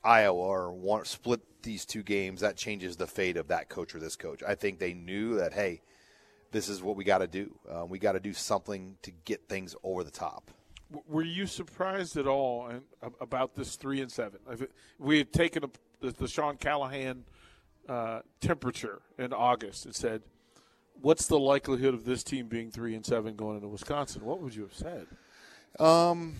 Iowa 0.03 0.39
or 0.39 0.71
want 0.71 1.05
split 1.07 1.41
these 1.61 1.85
two 1.85 2.01
games, 2.01 2.41
that 2.41 2.57
changes 2.57 2.95
the 2.95 3.07
fate 3.07 3.37
of 3.37 3.49
that 3.49 3.69
coach 3.69 3.93
or 3.93 3.99
this 3.99 4.15
coach. 4.15 4.41
I 4.47 4.55
think 4.55 4.79
they 4.79 4.93
knew 4.93 5.35
that 5.35 5.53
hey, 5.53 5.81
this 6.51 6.69
is 6.69 6.81
what 6.81 6.95
we 6.95 7.03
got 7.03 7.19
to 7.19 7.27
do. 7.27 7.55
Uh, 7.69 7.85
we 7.85 7.99
got 7.99 8.13
to 8.13 8.19
do 8.19 8.33
something 8.33 8.97
to 9.03 9.11
get 9.25 9.47
things 9.47 9.75
over 9.83 10.03
the 10.03 10.11
top. 10.11 10.51
Were 11.07 11.23
you 11.23 11.45
surprised 11.45 12.17
at 12.17 12.27
all 12.27 12.71
about 13.21 13.55
this 13.55 13.75
three 13.75 14.01
and 14.01 14.11
seven? 14.11 14.39
We 14.97 15.19
had 15.19 15.31
taken 15.31 15.63
a, 15.63 15.69
the, 16.01 16.11
the, 16.11 16.27
Sean 16.27 16.57
Callahan 16.57 17.25
uh, 17.87 18.21
temperature 18.41 19.01
in 19.17 19.31
August 19.31 19.85
and 19.85 19.93
said, 19.93 20.23
"What's 21.01 21.27
the 21.27 21.37
likelihood 21.37 21.93
of 21.93 22.05
this 22.05 22.23
team 22.23 22.47
being 22.47 22.71
three 22.71 22.95
and 22.95 23.05
seven 23.05 23.35
going 23.35 23.57
into 23.57 23.67
Wisconsin?" 23.67 24.25
What 24.25 24.41
would 24.41 24.55
you 24.55 24.63
have 24.63 24.73
said? 24.73 25.07
Um, 25.79 26.37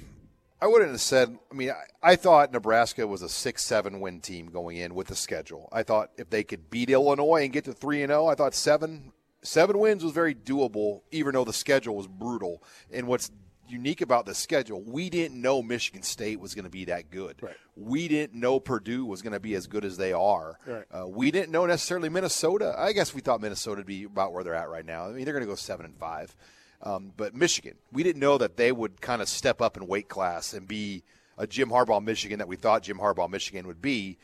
I 0.62 0.68
wouldn't 0.68 0.92
have 0.92 1.02
said. 1.02 1.38
I 1.52 1.56
mean, 1.56 1.70
I, 1.70 2.12
I, 2.12 2.16
thought 2.16 2.52
Nebraska 2.52 3.08
was 3.08 3.22
a 3.22 3.30
six-seven 3.30 4.00
win 4.00 4.20
team 4.20 4.48
going 4.48 4.78
in 4.78 4.96
with 4.96 5.08
the 5.08 5.16
schedule. 5.16 5.70
I 5.72 5.84
thought 5.84 6.10
if 6.18 6.30
they 6.32 6.44
could 6.44 6.72
beat 6.72 6.90
Illinois 6.90 7.44
and 7.44 7.54
get 7.54 7.66
to 7.66 7.74
three 7.74 8.02
and 8.02 8.10
zero, 8.10 8.26
oh, 8.26 8.28
I 8.28 8.36
thought 8.36 8.56
seven 8.56 9.12
seven 9.42 9.78
wins 9.78 10.04
was 10.04 10.14
very 10.14 10.36
doable, 10.36 11.02
even 11.12 11.34
though 11.34 11.46
the 11.46 11.54
schedule 11.54 11.96
was 11.96 12.08
brutal. 12.08 12.64
And 12.92 13.08
what's 13.08 13.32
unique 13.72 14.02
about 14.02 14.26
the 14.26 14.36
schedule, 14.36 14.82
we 14.82 15.10
didn't 15.10 15.42
know 15.42 15.62
Michigan 15.62 16.04
State 16.04 16.40
was 16.40 16.54
going 16.56 16.66
to 16.66 16.72
be 16.72 16.86
that 16.86 17.10
good. 17.10 17.42
Right. 17.42 17.56
We 17.76 18.08
didn't 18.08 18.40
know 18.40 18.60
Purdue 18.60 19.06
was 19.06 19.22
going 19.22 19.34
to 19.34 19.40
be 19.40 19.56
as 19.56 19.68
good 19.68 19.86
as 19.86 19.98
they 19.98 20.14
are. 20.14 20.58
Right. 20.66 20.86
Uh, 20.92 21.08
we 21.08 21.32
didn't 21.32 21.52
know 21.52 21.66
necessarily 21.66 22.10
Minnesota. 22.10 22.76
I 22.78 22.94
guess 22.94 23.14
we 23.14 23.22
thought 23.22 23.42
Minnesota 23.42 23.80
would 23.80 23.88
be 23.88 24.04
about 24.04 24.34
where 24.34 24.44
they're 24.44 24.56
at 24.56 24.70
right 24.70 24.86
now. 24.86 25.06
I 25.06 25.12
mean, 25.12 25.26
they're 25.26 25.34
going 25.34 25.46
to 25.46 25.50
go 25.50 25.56
seven 25.56 25.86
and 25.86 25.98
five. 25.98 26.36
Um, 26.82 27.12
but 27.18 27.36
Michigan, 27.36 27.76
we 27.92 28.04
didn't 28.04 28.22
know 28.22 28.38
that 28.38 28.58
they 28.58 28.72
would 28.72 29.02
kind 29.02 29.22
of 29.22 29.28
step 29.28 29.62
up 29.62 29.78
in 29.78 29.86
weight 29.88 30.08
class 30.08 30.54
and 30.54 30.68
be 30.68 31.04
a 31.38 31.46
Jim 31.46 31.70
Harbaugh 31.70 32.04
Michigan 32.04 32.40
that 32.40 32.48
we 32.48 32.56
thought 32.56 32.84
Jim 32.84 33.00
Harbaugh 33.00 33.30
Michigan 33.30 33.68
would 33.68 33.82
be. 33.82 34.18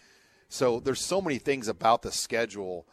So 0.48 0.80
there's 0.80 1.02
so 1.02 1.22
many 1.22 1.38
things 1.38 1.68
about 1.68 2.02
the 2.02 2.12
schedule. 2.12 2.86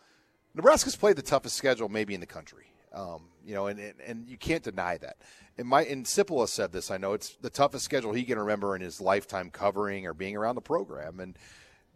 Nebraska's 0.55 0.97
played 0.97 1.17
the 1.17 1.23
toughest 1.23 1.57
schedule 1.57 1.89
maybe 1.89 2.15
in 2.15 2.21
the 2.21 2.27
country. 2.27 2.72
Um, 2.95 3.29
you 3.45 3.55
know, 3.55 3.67
and, 3.67 3.81
and, 3.81 3.95
and 4.07 4.29
you 4.29 4.37
can't 4.37 4.63
deny 4.63 4.99
that. 4.99 5.17
And 5.59 5.67
my 5.67 5.85
and 5.85 6.05
Sipple 6.05 6.41
has 6.41 6.53
said 6.53 6.73
this. 6.73 6.91
I 6.91 6.97
know 6.99 7.13
it's 7.13 7.37
the 7.37 7.51
toughest 7.51 7.85
schedule 7.85 8.13
he 8.13 8.25
can 8.25 8.39
remember 8.39 8.75
in 8.77 8.83
his 8.83 9.01
lifetime 9.01 9.51
covering 9.51 10.07
or 10.07 10.15
being 10.15 10.37
around 10.37 10.55
the 10.55 10.63
program, 10.63 11.21
and 11.21 11.39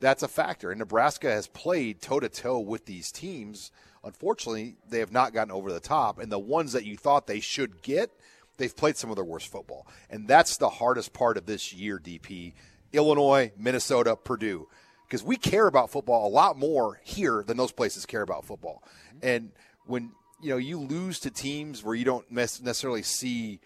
that's 0.00 0.22
a 0.22 0.28
factor. 0.28 0.70
And 0.70 0.78
Nebraska 0.78 1.30
has 1.30 1.46
played 1.46 2.02
toe 2.02 2.20
to 2.20 2.28
toe 2.28 2.58
with 2.58 2.86
these 2.86 3.10
teams. 3.10 3.70
Unfortunately, 4.04 4.76
they 4.88 4.98
have 4.98 5.12
not 5.12 5.32
gotten 5.32 5.52
over 5.52 5.72
the 5.72 5.80
top, 5.80 6.18
and 6.18 6.30
the 6.30 6.38
ones 6.38 6.72
that 6.72 6.84
you 6.84 6.96
thought 6.96 7.26
they 7.26 7.40
should 7.40 7.82
get, 7.82 8.10
they've 8.56 8.76
played 8.76 8.96
some 8.96 9.10
of 9.10 9.16
their 9.16 9.24
worst 9.24 9.48
football, 9.48 9.86
and 10.10 10.28
that's 10.28 10.56
the 10.58 10.68
hardest 10.68 11.12
part 11.12 11.36
of 11.36 11.46
this 11.46 11.72
year. 11.72 11.98
DP, 11.98 12.52
Illinois, 12.92 13.52
Minnesota, 13.56 14.16
Purdue 14.16 14.68
because 15.06 15.22
we 15.22 15.36
care 15.36 15.66
about 15.66 15.90
football 15.90 16.26
a 16.26 16.30
lot 16.30 16.58
more 16.58 17.00
here 17.04 17.44
than 17.46 17.56
those 17.56 17.72
places 17.72 18.06
care 18.06 18.22
about 18.22 18.44
football. 18.44 18.82
And 19.22 19.52
when 19.86 20.12
you 20.40 20.50
know 20.50 20.56
you 20.56 20.78
lose 20.78 21.20
to 21.20 21.30
teams 21.30 21.82
where 21.82 21.94
you 21.94 22.04
don't 22.04 22.30
necessarily 22.30 23.02
see 23.02 23.60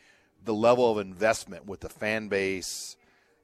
the 0.45 0.55
level 0.55 0.91
of 0.91 0.99
investment 0.99 1.67
with 1.67 1.81
the 1.81 1.89
fan 1.89 2.29
base 2.29 2.97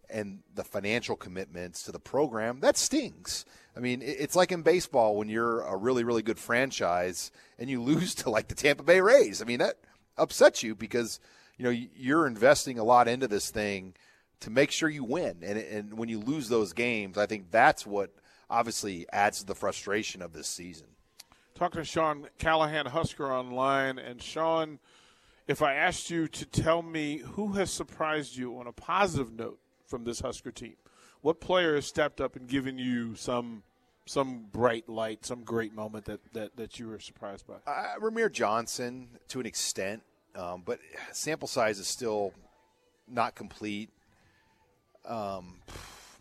and 0.08 0.40
the 0.54 0.64
financial 0.64 1.16
commitments 1.16 1.82
to 1.82 1.92
the 1.92 1.98
program, 1.98 2.60
that 2.60 2.76
stings. 2.76 3.44
I 3.76 3.80
mean, 3.80 4.00
it's 4.02 4.36
like 4.36 4.52
in 4.52 4.62
baseball 4.62 5.16
when 5.16 5.28
you're 5.28 5.62
a 5.62 5.76
really, 5.76 6.04
really 6.04 6.22
good 6.22 6.38
franchise 6.38 7.30
and 7.58 7.68
you 7.68 7.82
lose 7.82 8.14
to 8.16 8.30
like 8.30 8.48
the 8.48 8.54
Tampa 8.54 8.82
Bay 8.82 9.00
Rays. 9.00 9.42
I 9.42 9.44
mean, 9.44 9.58
that 9.58 9.76
upsets 10.16 10.62
you 10.62 10.74
because 10.74 11.20
you 11.58 11.64
know 11.64 11.70
you're 11.70 12.26
investing 12.26 12.78
a 12.78 12.84
lot 12.84 13.08
into 13.08 13.28
this 13.28 13.50
thing 13.50 13.94
to 14.40 14.50
make 14.50 14.70
sure 14.70 14.88
you 14.88 15.04
win. 15.04 15.38
And 15.42 15.58
and 15.58 15.98
when 15.98 16.08
you 16.08 16.20
lose 16.20 16.48
those 16.48 16.72
games, 16.72 17.18
I 17.18 17.26
think 17.26 17.50
that's 17.50 17.86
what 17.86 18.10
obviously 18.48 19.06
adds 19.12 19.40
to 19.40 19.46
the 19.46 19.54
frustration 19.54 20.22
of 20.22 20.32
this 20.32 20.46
season 20.46 20.86
talking 21.56 21.80
to 21.80 21.84
Sean 21.84 22.28
Callahan, 22.38 22.86
Husker 22.86 23.32
Online. 23.32 23.98
And 23.98 24.22
Sean, 24.22 24.78
if 25.48 25.62
I 25.62 25.74
asked 25.74 26.10
you 26.10 26.28
to 26.28 26.44
tell 26.44 26.82
me 26.82 27.18
who 27.18 27.52
has 27.52 27.70
surprised 27.70 28.36
you 28.36 28.58
on 28.58 28.66
a 28.66 28.72
positive 28.72 29.32
note 29.32 29.58
from 29.86 30.04
this 30.04 30.20
Husker 30.20 30.52
team, 30.52 30.76
what 31.22 31.40
player 31.40 31.74
has 31.74 31.86
stepped 31.86 32.20
up 32.20 32.36
and 32.36 32.46
given 32.46 32.78
you 32.78 33.14
some 33.16 33.62
some 34.08 34.46
bright 34.52 34.88
light, 34.88 35.26
some 35.26 35.42
great 35.42 35.74
moment 35.74 36.04
that, 36.04 36.20
that, 36.32 36.56
that 36.56 36.78
you 36.78 36.86
were 36.86 37.00
surprised 37.00 37.44
by? 37.44 37.54
Uh, 37.66 37.98
Rahmir 38.00 38.30
Johnson 38.30 39.08
to 39.26 39.40
an 39.40 39.46
extent, 39.46 40.04
um, 40.36 40.62
but 40.64 40.78
sample 41.10 41.48
size 41.48 41.80
is 41.80 41.88
still 41.88 42.32
not 43.08 43.34
complete. 43.34 43.90
Um, 45.04 45.56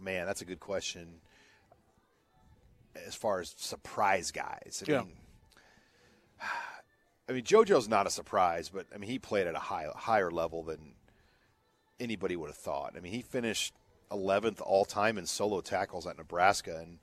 man, 0.02 0.26
that's 0.26 0.42
a 0.42 0.46
good 0.46 0.60
question. 0.60 1.20
As 3.06 3.14
far 3.14 3.40
as 3.40 3.54
surprise 3.58 4.32
guys, 4.32 4.84
I 4.88 4.92
yeah. 4.92 5.02
mean, 5.02 5.12
I 7.30 7.32
mean, 7.32 7.44
JoJo's 7.44 7.90
not 7.90 8.08
a 8.08 8.12
surprise, 8.12 8.70
but 8.70 8.86
I 8.94 8.98
mean, 8.98 9.10
he 9.10 9.20
played 9.20 9.48
at 9.48 9.56
a 9.56 9.60
high, 9.60 9.88
higher 9.96 10.30
level 10.30 10.64
than 10.64 10.94
anybody 12.00 12.36
would 12.36 12.50
have 12.50 12.58
thought. 12.58 12.94
I 12.96 13.00
mean, 13.00 13.14
he 13.14 13.22
finished 13.22 13.74
11th 14.12 14.62
all 14.62 14.86
time 14.86 15.18
in 15.18 15.26
solo 15.26 15.62
tackles 15.62 16.06
at 16.06 16.18
Nebraska, 16.18 16.78
and 16.78 17.00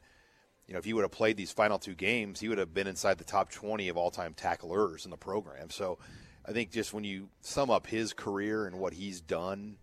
you 0.66 0.74
know, 0.74 0.78
if 0.78 0.84
he 0.84 0.92
would 0.92 1.02
have 1.02 1.10
played 1.10 1.36
these 1.36 1.50
final 1.50 1.78
two 1.78 1.94
games, 1.94 2.38
he 2.40 2.48
would 2.48 2.58
have 2.58 2.72
been 2.72 2.86
inside 2.86 3.18
the 3.18 3.24
top 3.24 3.50
20 3.50 3.88
of 3.88 3.96
all 3.96 4.10
time 4.10 4.34
tacklers 4.34 5.04
in 5.04 5.10
the 5.10 5.16
program. 5.16 5.70
So, 5.70 5.98
I 6.46 6.52
think 6.52 6.72
just 6.72 6.92
when 6.92 7.04
you 7.04 7.28
sum 7.40 7.70
up 7.70 7.86
his 7.86 8.12
career 8.12 8.66
and 8.66 8.78
what 8.78 8.94
he's 8.94 9.20
done, 9.20 9.76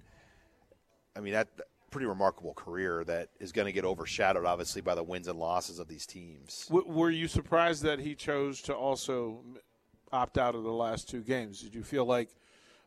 I 1.15 1.21
mean, 1.21 1.33
that 1.33 1.47
pretty 1.89 2.07
remarkable 2.07 2.53
career 2.53 3.03
that 3.05 3.29
is 3.39 3.51
going 3.51 3.65
to 3.65 3.71
get 3.71 3.85
overshadowed, 3.85 4.45
obviously, 4.45 4.81
by 4.81 4.95
the 4.95 5.03
wins 5.03 5.27
and 5.27 5.37
losses 5.39 5.79
of 5.79 5.87
these 5.87 6.05
teams. 6.05 6.65
W- 6.69 6.87
were 6.87 7.09
you 7.09 7.27
surprised 7.27 7.83
that 7.83 7.99
he 7.99 8.15
chose 8.15 8.61
to 8.63 8.73
also 8.73 9.41
opt 10.11 10.37
out 10.37 10.55
of 10.55 10.63
the 10.63 10.71
last 10.71 11.09
two 11.09 11.21
games? 11.21 11.61
Did 11.61 11.75
you 11.75 11.83
feel 11.83 12.05
like, 12.05 12.29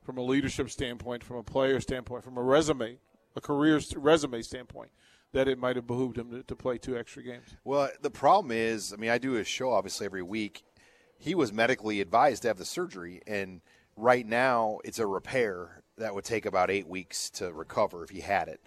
from 0.02 0.18
a 0.18 0.22
leadership 0.22 0.70
standpoint, 0.70 1.22
from 1.22 1.36
a 1.36 1.42
player 1.42 1.80
standpoint, 1.80 2.24
from 2.24 2.36
a 2.36 2.42
resume, 2.42 2.98
a 3.36 3.40
career 3.40 3.80
resume 3.96 4.42
standpoint, 4.42 4.90
that 5.32 5.48
it 5.48 5.58
might 5.58 5.76
have 5.76 5.86
behooved 5.86 6.18
him 6.18 6.30
to, 6.30 6.42
to 6.42 6.56
play 6.56 6.78
two 6.78 6.96
extra 6.96 7.22
games? 7.22 7.48
Well, 7.64 7.90
the 8.00 8.10
problem 8.10 8.52
is, 8.52 8.92
I 8.92 8.96
mean, 8.96 9.10
I 9.10 9.18
do 9.18 9.36
a 9.36 9.44
show 9.44 9.72
obviously 9.72 10.06
every 10.06 10.22
week. 10.22 10.64
He 11.18 11.34
was 11.34 11.52
medically 11.52 12.00
advised 12.00 12.42
to 12.42 12.48
have 12.48 12.58
the 12.58 12.64
surgery, 12.64 13.22
and 13.26 13.60
right 13.96 14.26
now 14.26 14.78
it's 14.84 14.98
a 14.98 15.06
repair 15.06 15.82
that 15.98 16.14
would 16.14 16.24
take 16.24 16.46
about 16.46 16.70
eight 16.70 16.88
weeks 16.88 17.30
to 17.30 17.52
recover 17.52 18.02
if 18.02 18.10
he 18.10 18.20
had 18.20 18.48
it 18.48 18.60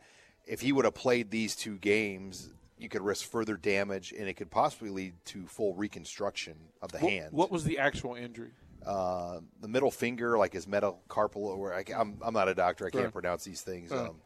if 0.47 0.61
he 0.61 0.71
would 0.71 0.85
have 0.85 0.95
played 0.95 1.31
these 1.31 1.55
two 1.55 1.77
games, 1.77 2.49
you 2.77 2.89
could 2.89 3.01
risk 3.01 3.29
further 3.29 3.57
damage, 3.57 4.13
and 4.17 4.27
it 4.27 4.35
could 4.35 4.51
possibly 4.51 4.89
lead 4.89 5.13
to 5.25 5.45
full 5.47 5.73
reconstruction 5.73 6.55
of 6.81 6.91
the 6.91 6.99
what, 6.99 7.11
hand. 7.11 7.27
What 7.31 7.51
was 7.51 7.63
the 7.63 7.79
actual 7.79 8.15
injury? 8.15 8.51
Uh, 8.85 9.39
the 9.61 9.67
middle 9.67 9.91
finger, 9.91 10.37
like 10.37 10.53
his 10.53 10.65
metacarpal. 10.65 11.37
Or 11.37 11.73
I, 11.73 11.83
am 11.93 12.17
I'm 12.21 12.33
not 12.33 12.47
a 12.47 12.53
doctor. 12.53 12.85
I 12.85 12.89
can't 12.89 13.05
right. 13.05 13.13
pronounce 13.13 13.43
these 13.43 13.61
things. 13.61 13.91
Um, 13.91 14.17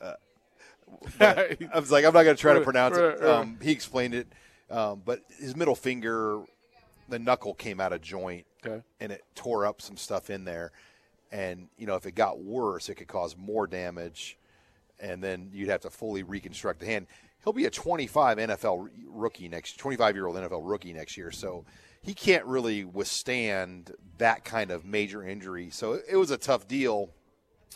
uh, 0.00 0.14
I 1.20 1.78
was 1.78 1.92
like, 1.92 2.04
I'm 2.04 2.14
not 2.14 2.24
going 2.24 2.36
to 2.36 2.40
try 2.40 2.54
to 2.54 2.62
pronounce 2.62 2.96
it. 2.96 3.22
Um, 3.24 3.58
he 3.62 3.70
explained 3.70 4.14
it, 4.14 4.32
um, 4.70 5.02
but 5.04 5.22
his 5.38 5.54
middle 5.54 5.76
finger, 5.76 6.42
the 7.08 7.18
knuckle 7.18 7.54
came 7.54 7.80
out 7.80 7.92
of 7.92 8.00
joint, 8.00 8.46
okay. 8.66 8.82
and 8.98 9.12
it 9.12 9.22
tore 9.34 9.66
up 9.66 9.82
some 9.82 9.96
stuff 9.96 10.30
in 10.30 10.44
there. 10.44 10.72
And 11.30 11.68
you 11.76 11.86
know, 11.86 11.94
if 11.94 12.06
it 12.06 12.14
got 12.14 12.40
worse, 12.40 12.88
it 12.88 12.94
could 12.94 13.08
cause 13.08 13.36
more 13.36 13.66
damage 13.66 14.37
and 15.00 15.22
then 15.22 15.50
you'd 15.52 15.68
have 15.68 15.80
to 15.82 15.90
fully 15.90 16.22
reconstruct 16.22 16.80
the 16.80 16.86
hand. 16.86 17.06
He'll 17.44 17.52
be 17.52 17.66
a 17.66 17.70
25 17.70 18.38
NFL 18.38 18.88
rookie 19.08 19.48
next, 19.48 19.78
25 19.78 20.14
year 20.14 20.26
old 20.26 20.36
NFL 20.36 20.62
rookie 20.64 20.92
next 20.92 21.16
year, 21.16 21.30
so 21.30 21.64
he 22.02 22.14
can't 22.14 22.44
really 22.44 22.84
withstand 22.84 23.92
that 24.18 24.44
kind 24.44 24.70
of 24.70 24.84
major 24.84 25.22
injury. 25.22 25.70
So 25.70 25.98
it 26.08 26.16
was 26.16 26.30
a 26.30 26.36
tough 26.36 26.66
deal 26.66 27.10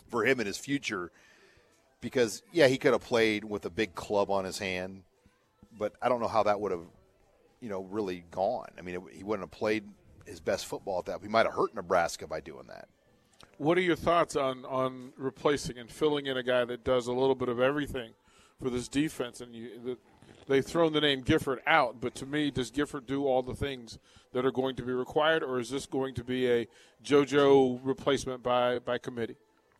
for 0.09 0.25
him 0.25 0.39
in 0.39 0.47
his 0.47 0.57
future 0.57 1.11
because 2.01 2.43
yeah, 2.51 2.67
he 2.67 2.77
could 2.77 2.91
have 2.91 3.01
played 3.03 3.43
with 3.43 3.65
a 3.65 3.69
big 3.69 3.95
club 3.95 4.29
on 4.29 4.45
his 4.45 4.59
hand, 4.59 5.03
but 5.77 5.93
I 6.01 6.09
don't 6.09 6.19
know 6.19 6.27
how 6.27 6.43
that 6.43 6.59
would 6.59 6.71
have, 6.71 6.85
you 7.61 7.69
know, 7.69 7.83
really 7.83 8.25
gone. 8.31 8.69
I 8.77 8.81
mean, 8.81 8.95
it, 8.95 9.01
he 9.13 9.23
wouldn't 9.23 9.47
have 9.47 9.57
played 9.57 9.85
his 10.25 10.39
best 10.39 10.65
football 10.65 10.99
at 10.99 11.05
that. 11.05 11.19
He 11.21 11.29
might 11.29 11.45
have 11.45 11.55
hurt 11.55 11.73
Nebraska 11.73 12.27
by 12.27 12.41
doing 12.41 12.67
that. 12.67 12.87
What 13.63 13.77
are 13.77 13.81
your 13.81 13.95
thoughts 13.95 14.35
on, 14.35 14.65
on 14.65 15.13
replacing 15.15 15.77
and 15.77 15.89
filling 15.89 16.25
in 16.25 16.35
a 16.35 16.43
guy 16.43 16.65
that 16.65 16.83
does 16.83 17.07
a 17.07 17.13
little 17.13 17.33
bit 17.33 17.47
of 17.47 17.61
everything 17.61 18.11
for 18.61 18.69
this 18.69 18.89
defense? 18.89 19.39
And 19.39 19.55
you, 19.55 19.69
the, 19.81 19.97
they've 20.47 20.65
thrown 20.65 20.91
the 20.91 20.99
name 20.99 21.21
Gifford 21.21 21.61
out, 21.65 22.01
but 22.01 22.13
to 22.15 22.25
me, 22.25 22.51
does 22.51 22.71
Gifford 22.71 23.07
do 23.07 23.25
all 23.25 23.41
the 23.41 23.55
things 23.55 23.99
that 24.33 24.45
are 24.45 24.51
going 24.51 24.75
to 24.75 24.83
be 24.83 24.91
required, 24.91 25.43
or 25.43 25.59
is 25.59 25.69
this 25.69 25.85
going 25.85 26.13
to 26.15 26.25
be 26.25 26.51
a 26.51 26.67
JoJo 27.05 27.79
replacement 27.81 28.43
by, 28.43 28.79
by 28.79 28.97
committee? 28.97 29.37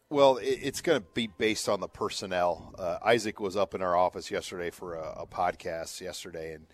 Well, 0.09 0.39
it's 0.41 0.79
going 0.79 1.01
to 1.01 1.07
be 1.13 1.27
based 1.27 1.67
on 1.67 1.81
the 1.81 1.89
personnel. 1.89 2.73
Uh, 2.79 2.99
Isaac 3.03 3.41
was 3.41 3.57
up 3.57 3.75
in 3.75 3.81
our 3.81 3.97
office 3.97 4.31
yesterday 4.31 4.69
for 4.69 4.95
a, 4.95 5.23
a 5.23 5.27
podcast 5.27 5.99
yesterday, 5.99 6.53
and 6.53 6.67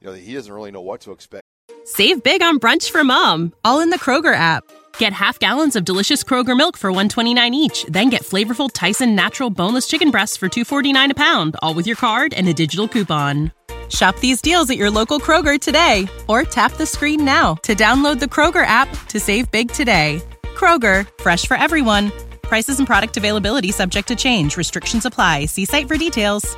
you 0.00 0.06
know 0.06 0.14
he 0.14 0.32
doesn't 0.32 0.52
really 0.52 0.70
know 0.70 0.80
what 0.80 1.02
to 1.02 1.12
expect. 1.12 1.42
Save 1.84 2.22
big 2.22 2.40
on 2.40 2.58
brunch 2.58 2.88
for 2.88 3.04
mom, 3.04 3.52
all 3.62 3.80
in 3.80 3.90
the 3.90 3.98
Kroger 3.98 4.34
app. 4.34 4.64
Get 4.98 5.12
half 5.12 5.38
gallons 5.38 5.76
of 5.76 5.84
delicious 5.84 6.24
Kroger 6.24 6.56
milk 6.56 6.78
for 6.78 6.90
129 6.90 7.52
each, 7.52 7.84
then 7.84 8.08
get 8.08 8.22
flavorful 8.22 8.70
Tyson 8.72 9.14
natural 9.14 9.50
boneless 9.50 9.86
chicken 9.86 10.10
breasts 10.10 10.38
for 10.38 10.48
249 10.48 11.10
a 11.10 11.14
pound, 11.14 11.54
all 11.60 11.74
with 11.74 11.86
your 11.86 11.96
card 11.96 12.32
and 12.32 12.48
a 12.48 12.54
digital 12.54 12.88
coupon. 12.88 13.52
Shop 13.90 14.18
these 14.20 14.40
deals 14.40 14.70
at 14.70 14.78
your 14.78 14.90
local 14.90 15.20
Kroger 15.20 15.60
today 15.60 16.08
or 16.28 16.44
tap 16.44 16.72
the 16.72 16.86
screen 16.86 17.24
now 17.24 17.54
to 17.62 17.74
download 17.74 18.20
the 18.20 18.26
Kroger 18.26 18.66
app 18.66 18.88
to 19.08 19.20
save 19.20 19.50
big 19.50 19.70
today. 19.70 20.20
Kroger, 20.42 21.06
fresh 21.20 21.44
for 21.46 21.58
everyone. 21.58 22.10
Prices 22.42 22.78
and 22.78 22.86
product 22.86 23.16
availability 23.16 23.72
subject 23.72 24.08
to 24.08 24.16
change. 24.16 24.56
Restrictions 24.56 25.04
apply. 25.04 25.44
See 25.44 25.66
site 25.66 25.86
for 25.86 25.96
details. 25.96 26.56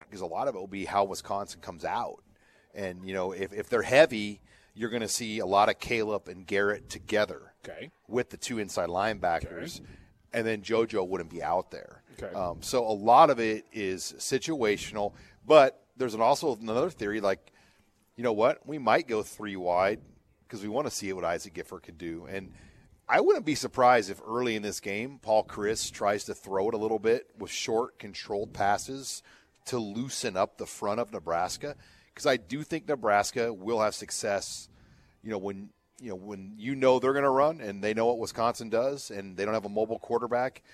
Because 0.00 0.20
a 0.20 0.26
lot 0.26 0.48
of 0.48 0.54
it 0.54 0.58
will 0.58 0.66
be 0.66 0.84
how 0.84 1.04
Wisconsin 1.04 1.60
comes 1.60 1.84
out. 1.84 2.22
And, 2.74 3.04
you 3.06 3.14
know, 3.14 3.32
if, 3.32 3.52
if 3.52 3.68
they're 3.68 3.82
heavy, 3.82 4.40
you're 4.74 4.90
going 4.90 5.02
to 5.02 5.08
see 5.08 5.38
a 5.40 5.46
lot 5.46 5.68
of 5.68 5.78
Caleb 5.78 6.28
and 6.28 6.46
Garrett 6.46 6.88
together 6.88 7.52
Okay. 7.68 7.90
with 8.06 8.30
the 8.30 8.36
two 8.36 8.58
inside 8.58 8.88
linebackers. 8.88 9.80
And 10.32 10.46
then 10.46 10.62
JoJo 10.62 11.06
wouldn't 11.08 11.30
be 11.30 11.42
out 11.42 11.70
there. 11.70 12.02
Okay. 12.22 12.32
Um, 12.34 12.58
so 12.60 12.84
a 12.86 12.92
lot 12.92 13.30
of 13.30 13.40
it 13.40 13.64
is 13.72 14.14
situational. 14.18 15.12
But 15.46 15.82
there's 15.96 16.14
an 16.14 16.20
also 16.20 16.56
another 16.56 16.90
theory 16.90 17.20
like, 17.20 17.52
you 18.16 18.22
know 18.24 18.32
what? 18.32 18.66
We 18.66 18.78
might 18.78 19.08
go 19.08 19.22
three 19.22 19.56
wide 19.56 20.00
because 20.46 20.62
we 20.62 20.68
want 20.68 20.86
to 20.86 20.90
see 20.90 21.12
what 21.12 21.24
Isaac 21.24 21.54
Gifford 21.54 21.82
could 21.82 21.98
do. 21.98 22.26
And 22.30 22.52
I 23.08 23.20
wouldn't 23.20 23.46
be 23.46 23.54
surprised 23.54 24.10
if 24.10 24.20
early 24.26 24.54
in 24.54 24.62
this 24.62 24.80
game, 24.80 25.18
Paul 25.22 25.44
Chryst 25.44 25.92
tries 25.92 26.24
to 26.24 26.34
throw 26.34 26.68
it 26.68 26.74
a 26.74 26.78
little 26.78 26.98
bit 26.98 27.26
with 27.38 27.50
short, 27.50 27.98
controlled 27.98 28.52
passes 28.52 29.22
to 29.66 29.78
loosen 29.78 30.36
up 30.36 30.58
the 30.58 30.66
front 30.66 31.00
of 31.00 31.12
Nebraska. 31.12 31.74
Because 32.18 32.26
I 32.26 32.36
do 32.36 32.64
think 32.64 32.88
Nebraska 32.88 33.52
will 33.54 33.80
have 33.80 33.94
success, 33.94 34.68
you 35.22 35.30
know, 35.30 35.38
when 35.38 35.68
you 36.00 36.08
know 36.08 36.16
when 36.16 36.54
you 36.58 36.74
know 36.74 36.98
they're 36.98 37.12
going 37.12 37.22
to 37.22 37.30
run 37.30 37.60
and 37.60 37.80
they 37.80 37.94
know 37.94 38.06
what 38.06 38.18
Wisconsin 38.18 38.68
does, 38.68 39.12
and 39.12 39.36
they 39.36 39.44
don't 39.44 39.54
have 39.54 39.66
a 39.66 39.68
mobile 39.68 40.00
quarterback. 40.00 40.64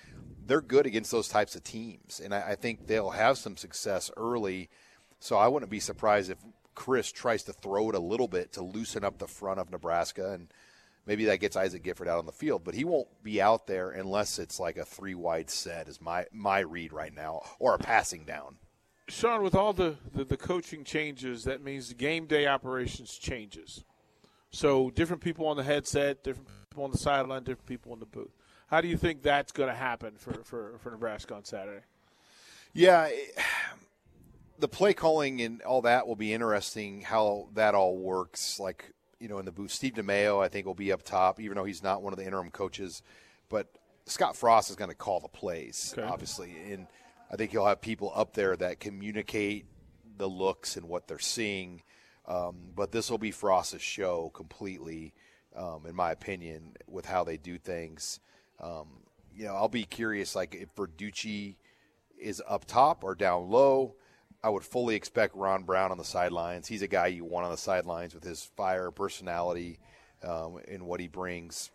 They're 0.47 0.59
good 0.59 0.87
against 0.87 1.11
those 1.11 1.27
types 1.27 1.55
of 1.55 1.63
teams, 1.63 2.19
and 2.19 2.33
I, 2.33 2.53
I 2.53 2.55
think 2.55 2.87
they'll 2.87 3.11
have 3.11 3.37
some 3.37 3.57
success 3.57 4.09
early. 4.17 4.69
So 5.19 5.37
I 5.37 5.47
wouldn't 5.47 5.69
be 5.69 5.79
surprised 5.79 6.31
if 6.31 6.39
Chryst 6.75 7.13
tries 7.13 7.43
to 7.43 7.53
throw 7.53 7.89
it 7.89 7.95
a 7.95 7.99
little 7.99 8.27
bit 8.27 8.51
to 8.53 8.63
loosen 8.63 9.03
up 9.03 9.19
the 9.19 9.27
front 9.27 9.59
of 9.59 9.69
Nebraska, 9.69 10.31
and 10.31 10.47
maybe 11.05 11.25
that 11.25 11.41
gets 11.41 11.55
Isaac 11.55 11.83
Gifford 11.83 12.07
out 12.07 12.17
on 12.17 12.25
the 12.25 12.31
field. 12.31 12.63
But 12.63 12.73
he 12.73 12.85
won't 12.85 13.21
be 13.21 13.39
out 13.39 13.67
there 13.67 13.91
unless 13.91 14.39
it's 14.39 14.59
like 14.59 14.77
a 14.77 14.83
three 14.83 15.13
wide 15.13 15.51
set, 15.51 15.89
is 15.89 16.01
my 16.01 16.25
my 16.31 16.61
read 16.61 16.91
right 16.91 17.13
now, 17.13 17.43
or 17.59 17.75
a 17.75 17.77
passing 17.77 18.25
down. 18.25 18.57
Sean, 19.07 19.43
with 19.43 19.55
all 19.55 19.73
the, 19.73 19.95
the, 20.13 20.23
the 20.23 20.37
coaching 20.37 20.83
changes, 20.83 21.43
that 21.43 21.63
means 21.63 21.89
the 21.89 21.95
game 21.95 22.25
day 22.25 22.47
operations 22.47 23.17
changes. 23.17 23.83
So 24.51 24.89
different 24.89 25.21
people 25.21 25.47
on 25.47 25.57
the 25.57 25.63
headset, 25.63 26.23
different 26.23 26.49
people 26.69 26.85
on 26.85 26.91
the 26.91 26.97
sideline, 26.97 27.43
different 27.43 27.67
people 27.67 27.93
in 27.93 27.99
the 27.99 28.05
booth. 28.05 28.31
How 28.67 28.81
do 28.81 28.87
you 28.87 28.97
think 28.97 29.21
that's 29.21 29.51
going 29.51 29.69
to 29.69 29.75
happen 29.75 30.13
for, 30.17 30.33
for, 30.43 30.77
for 30.79 30.91
Nebraska 30.91 31.35
on 31.35 31.43
Saturday? 31.45 31.83
Yeah, 32.73 33.05
it- 33.07 33.37
the 34.57 34.67
play 34.69 34.93
calling 34.93 35.41
and 35.41 35.61
all 35.63 35.81
that 35.81 36.07
will 36.07 36.15
be 36.15 36.31
interesting. 36.33 37.01
How 37.01 37.49
that 37.55 37.75
all 37.75 37.97
works, 37.97 38.57
like 38.57 38.93
you 39.19 39.27
know, 39.27 39.37
in 39.37 39.43
the 39.45 39.51
booth. 39.51 39.71
Steve 39.71 39.95
DeMayo, 39.95 40.41
I 40.41 40.47
think, 40.47 40.65
will 40.65 40.73
be 40.73 40.93
up 40.93 41.03
top, 41.03 41.41
even 41.41 41.55
though 41.57 41.65
he's 41.65 41.83
not 41.83 42.01
one 42.01 42.13
of 42.13 42.17
the 42.19 42.25
interim 42.25 42.51
coaches. 42.51 43.01
But 43.49 43.67
Scott 44.05 44.37
Frost 44.37 44.69
is 44.69 44.77
going 44.77 44.89
to 44.89 44.95
call 44.95 45.19
the 45.19 45.27
plays, 45.27 45.93
Okay. 45.97 46.07
obviously, 46.07 46.55
and 46.71 46.87
I 47.31 47.35
think 47.35 47.53
you'll 47.53 47.65
have 47.65 47.81
people 47.81 48.11
up 48.15 48.33
there 48.33 48.55
that 48.55 48.79
communicate 48.79 49.65
the 50.17 50.27
looks 50.27 50.77
and 50.77 50.87
what 50.87 51.07
they're 51.07 51.19
seeing. 51.19 51.81
Um, 52.27 52.71
but 52.75 52.91
this 52.91 53.09
will 53.09 53.17
be 53.17 53.31
Frost's 53.31 53.81
show 53.81 54.31
completely, 54.33 55.13
um, 55.55 55.85
in 55.85 55.95
my 55.95 56.11
opinion, 56.11 56.75
with 56.87 57.05
how 57.05 57.23
they 57.23 57.37
do 57.37 57.57
things. 57.57 58.19
Um, 58.59 58.87
you 59.35 59.45
know, 59.45 59.55
I'll 59.55 59.67
be 59.67 59.83
curious, 59.83 60.35
like 60.35 60.55
if 60.55 60.73
Verducci 60.75 61.55
is 62.17 62.41
up 62.47 62.65
top 62.65 63.03
or 63.03 63.15
down 63.15 63.49
low. 63.49 63.95
I 64.43 64.49
would 64.49 64.63
fully 64.63 64.95
expect 64.95 65.35
Ron 65.35 65.63
Brown 65.63 65.91
on 65.91 65.97
the 65.97 66.03
sidelines. 66.03 66.67
He's 66.67 66.83
a 66.83 66.87
guy 66.87 67.07
you 67.07 67.25
want 67.25 67.45
on 67.45 67.51
the 67.51 67.57
sidelines 67.57 68.13
with 68.13 68.23
his 68.23 68.43
fire, 68.55 68.91
personality, 68.91 69.79
um, 70.23 70.59
and 70.67 70.83
what 70.83 70.99
he 70.99 71.07
brings. 71.07 71.71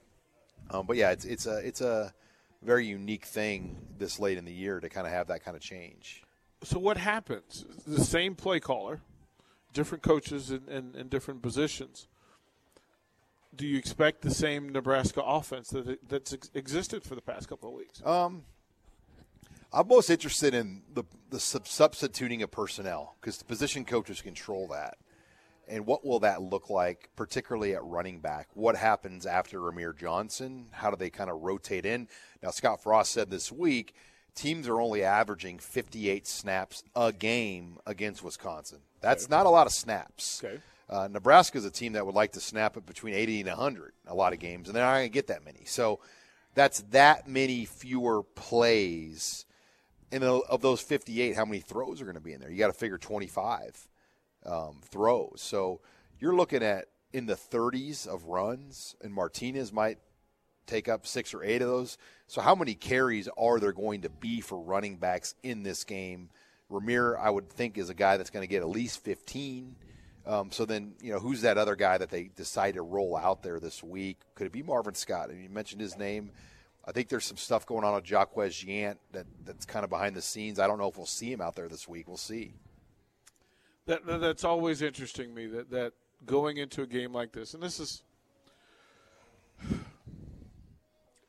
Um, 0.70 0.86
but 0.86 0.96
yeah, 0.96 1.10
it's 1.10 1.24
it's 1.24 1.46
a 1.46 1.58
it's 1.58 1.80
a 1.80 2.14
very 2.62 2.86
unique 2.86 3.24
thing 3.24 3.76
this 3.98 4.18
late 4.18 4.38
in 4.38 4.44
the 4.44 4.52
year 4.52 4.80
to 4.80 4.88
kind 4.88 5.06
of 5.06 5.12
have 5.12 5.28
that 5.28 5.44
kind 5.44 5.56
of 5.56 5.62
change. 5.62 6.22
So 6.62 6.78
what 6.78 6.96
happens? 6.96 7.64
The 7.86 8.04
same 8.04 8.34
play 8.34 8.60
caller, 8.60 9.00
different 9.72 10.02
coaches 10.02 10.50
in, 10.50 10.68
in, 10.68 10.94
in 10.94 11.08
different 11.08 11.42
positions. 11.42 12.06
Do 13.54 13.66
you 13.66 13.78
expect 13.78 14.22
the 14.22 14.30
same 14.30 14.68
Nebraska 14.68 15.22
offense 15.22 15.70
that 15.70 15.98
that's 16.08 16.32
ex- 16.32 16.50
existed 16.54 17.02
for 17.02 17.14
the 17.14 17.22
past 17.22 17.48
couple 17.48 17.68
of 17.70 17.74
weeks? 17.74 18.04
Um, 18.04 18.44
I'm 19.72 19.88
most 19.88 20.10
interested 20.10 20.54
in 20.54 20.82
the 20.92 21.04
the 21.30 21.40
sub- 21.40 21.66
substituting 21.66 22.42
of 22.42 22.50
personnel 22.50 23.16
because 23.20 23.38
the 23.38 23.44
position 23.44 23.84
coaches 23.84 24.22
control 24.22 24.68
that. 24.68 24.98
And 25.70 25.86
what 25.86 26.04
will 26.04 26.18
that 26.20 26.42
look 26.42 26.68
like, 26.68 27.10
particularly 27.14 27.74
at 27.74 27.84
running 27.84 28.20
back? 28.20 28.48
What 28.54 28.74
happens 28.74 29.24
after 29.24 29.60
Rahmir 29.60 29.96
Johnson? 29.96 30.66
How 30.72 30.90
do 30.90 30.96
they 30.96 31.10
kind 31.10 31.30
of 31.30 31.40
rotate 31.40 31.86
in? 31.86 32.08
Now, 32.42 32.50
Scott 32.50 32.82
Frost 32.82 33.12
said 33.12 33.30
this 33.30 33.52
week 33.52 33.94
teams 34.34 34.68
are 34.68 34.80
only 34.80 35.02
averaging 35.02 35.58
58 35.58 36.26
snaps 36.26 36.82
a 36.96 37.12
game 37.12 37.78
against 37.86 38.22
Wisconsin. 38.22 38.78
That's 39.00 39.28
not 39.28 39.46
a 39.46 39.50
lot 39.50 39.66
of 39.66 39.72
snaps. 39.72 40.42
Okay. 40.44 40.60
Uh, 40.88 41.08
Nebraska 41.08 41.56
is 41.58 41.64
a 41.64 41.70
team 41.70 41.92
that 41.92 42.04
would 42.04 42.14
like 42.14 42.32
to 42.32 42.40
snap 42.40 42.76
it 42.76 42.84
between 42.84 43.14
80 43.14 43.40
and 43.40 43.48
100 43.50 43.92
a 44.06 44.14
lot 44.14 44.32
of 44.32 44.40
games, 44.40 44.68
and 44.68 44.74
they're 44.74 44.84
not 44.84 44.94
going 44.94 45.08
to 45.08 45.12
get 45.12 45.28
that 45.28 45.44
many. 45.44 45.62
So 45.64 46.00
that's 46.54 46.80
that 46.90 47.28
many 47.28 47.64
fewer 47.64 48.22
plays. 48.22 49.46
And 50.10 50.24
of 50.24 50.60
those 50.60 50.80
58, 50.80 51.36
how 51.36 51.44
many 51.44 51.60
throws 51.60 52.00
are 52.00 52.04
going 52.04 52.16
to 52.16 52.20
be 52.20 52.32
in 52.32 52.40
there? 52.40 52.50
You 52.50 52.58
got 52.58 52.66
to 52.66 52.72
figure 52.72 52.98
25 52.98 53.88
um, 54.46 54.80
throws. 54.82 55.40
So 55.42 55.80
you're 56.18 56.34
looking 56.34 56.62
at 56.62 56.86
in 57.12 57.26
the 57.26 57.34
30s 57.34 58.06
of 58.06 58.26
runs, 58.26 58.94
and 59.02 59.12
Martinez 59.12 59.72
might 59.72 59.98
take 60.66 60.88
up 60.88 61.06
six 61.06 61.34
or 61.34 61.42
eight 61.42 61.62
of 61.62 61.68
those. 61.68 61.98
So 62.26 62.40
how 62.40 62.54
many 62.54 62.74
carries 62.74 63.28
are 63.36 63.58
there 63.58 63.72
going 63.72 64.02
to 64.02 64.10
be 64.10 64.40
for 64.40 64.60
running 64.60 64.96
backs 64.96 65.34
in 65.42 65.62
this 65.62 65.84
game? 65.84 66.30
Rahmir, 66.70 67.18
I 67.18 67.30
would 67.30 67.50
think, 67.50 67.76
is 67.76 67.90
a 67.90 67.94
guy 67.94 68.16
that's 68.16 68.30
going 68.30 68.44
to 68.44 68.50
get 68.50 68.62
at 68.62 68.68
least 68.68 69.02
15. 69.02 69.74
Um, 70.26 70.52
so 70.52 70.64
then, 70.64 70.94
you 71.02 71.12
know, 71.12 71.18
who's 71.18 71.42
that 71.42 71.58
other 71.58 71.74
guy 71.74 71.98
that 71.98 72.10
they 72.10 72.30
decide 72.36 72.74
to 72.74 72.82
roll 72.82 73.16
out 73.16 73.42
there 73.42 73.58
this 73.58 73.82
week? 73.82 74.18
Could 74.36 74.46
it 74.46 74.52
be 74.52 74.62
Marvin 74.62 74.94
Scott? 74.94 75.30
I 75.30 75.32
mean, 75.32 75.42
you 75.42 75.48
mentioned 75.48 75.80
his 75.80 75.98
name. 75.98 76.30
I 76.84 76.92
think 76.92 77.08
there's 77.08 77.24
some 77.24 77.36
stuff 77.36 77.66
going 77.66 77.84
on 77.84 77.94
with 77.94 78.08
Jaquez 78.08 78.64
Yant 78.64 78.96
that, 79.12 79.26
that's 79.44 79.66
kind 79.66 79.82
of 79.84 79.90
behind 79.90 80.14
the 80.14 80.22
scenes. 80.22 80.60
I 80.60 80.66
don't 80.66 80.78
know 80.78 80.88
if 80.88 80.96
we'll 80.96 81.06
see 81.06 81.32
him 81.32 81.40
out 81.40 81.56
there 81.56 81.68
this 81.68 81.88
week. 81.88 82.06
We'll 82.06 82.16
see. 82.16 82.54
That, 83.90 84.06
that- 84.06 84.20
that's 84.20 84.44
always 84.44 84.82
interesting 84.82 85.34
me 85.34 85.46
that 85.48 85.70
that 85.72 85.92
going 86.24 86.58
into 86.58 86.82
a 86.82 86.86
game 86.86 87.12
like 87.12 87.32
this, 87.32 87.54
and 87.54 87.62
this 87.62 87.80
is 87.80 88.02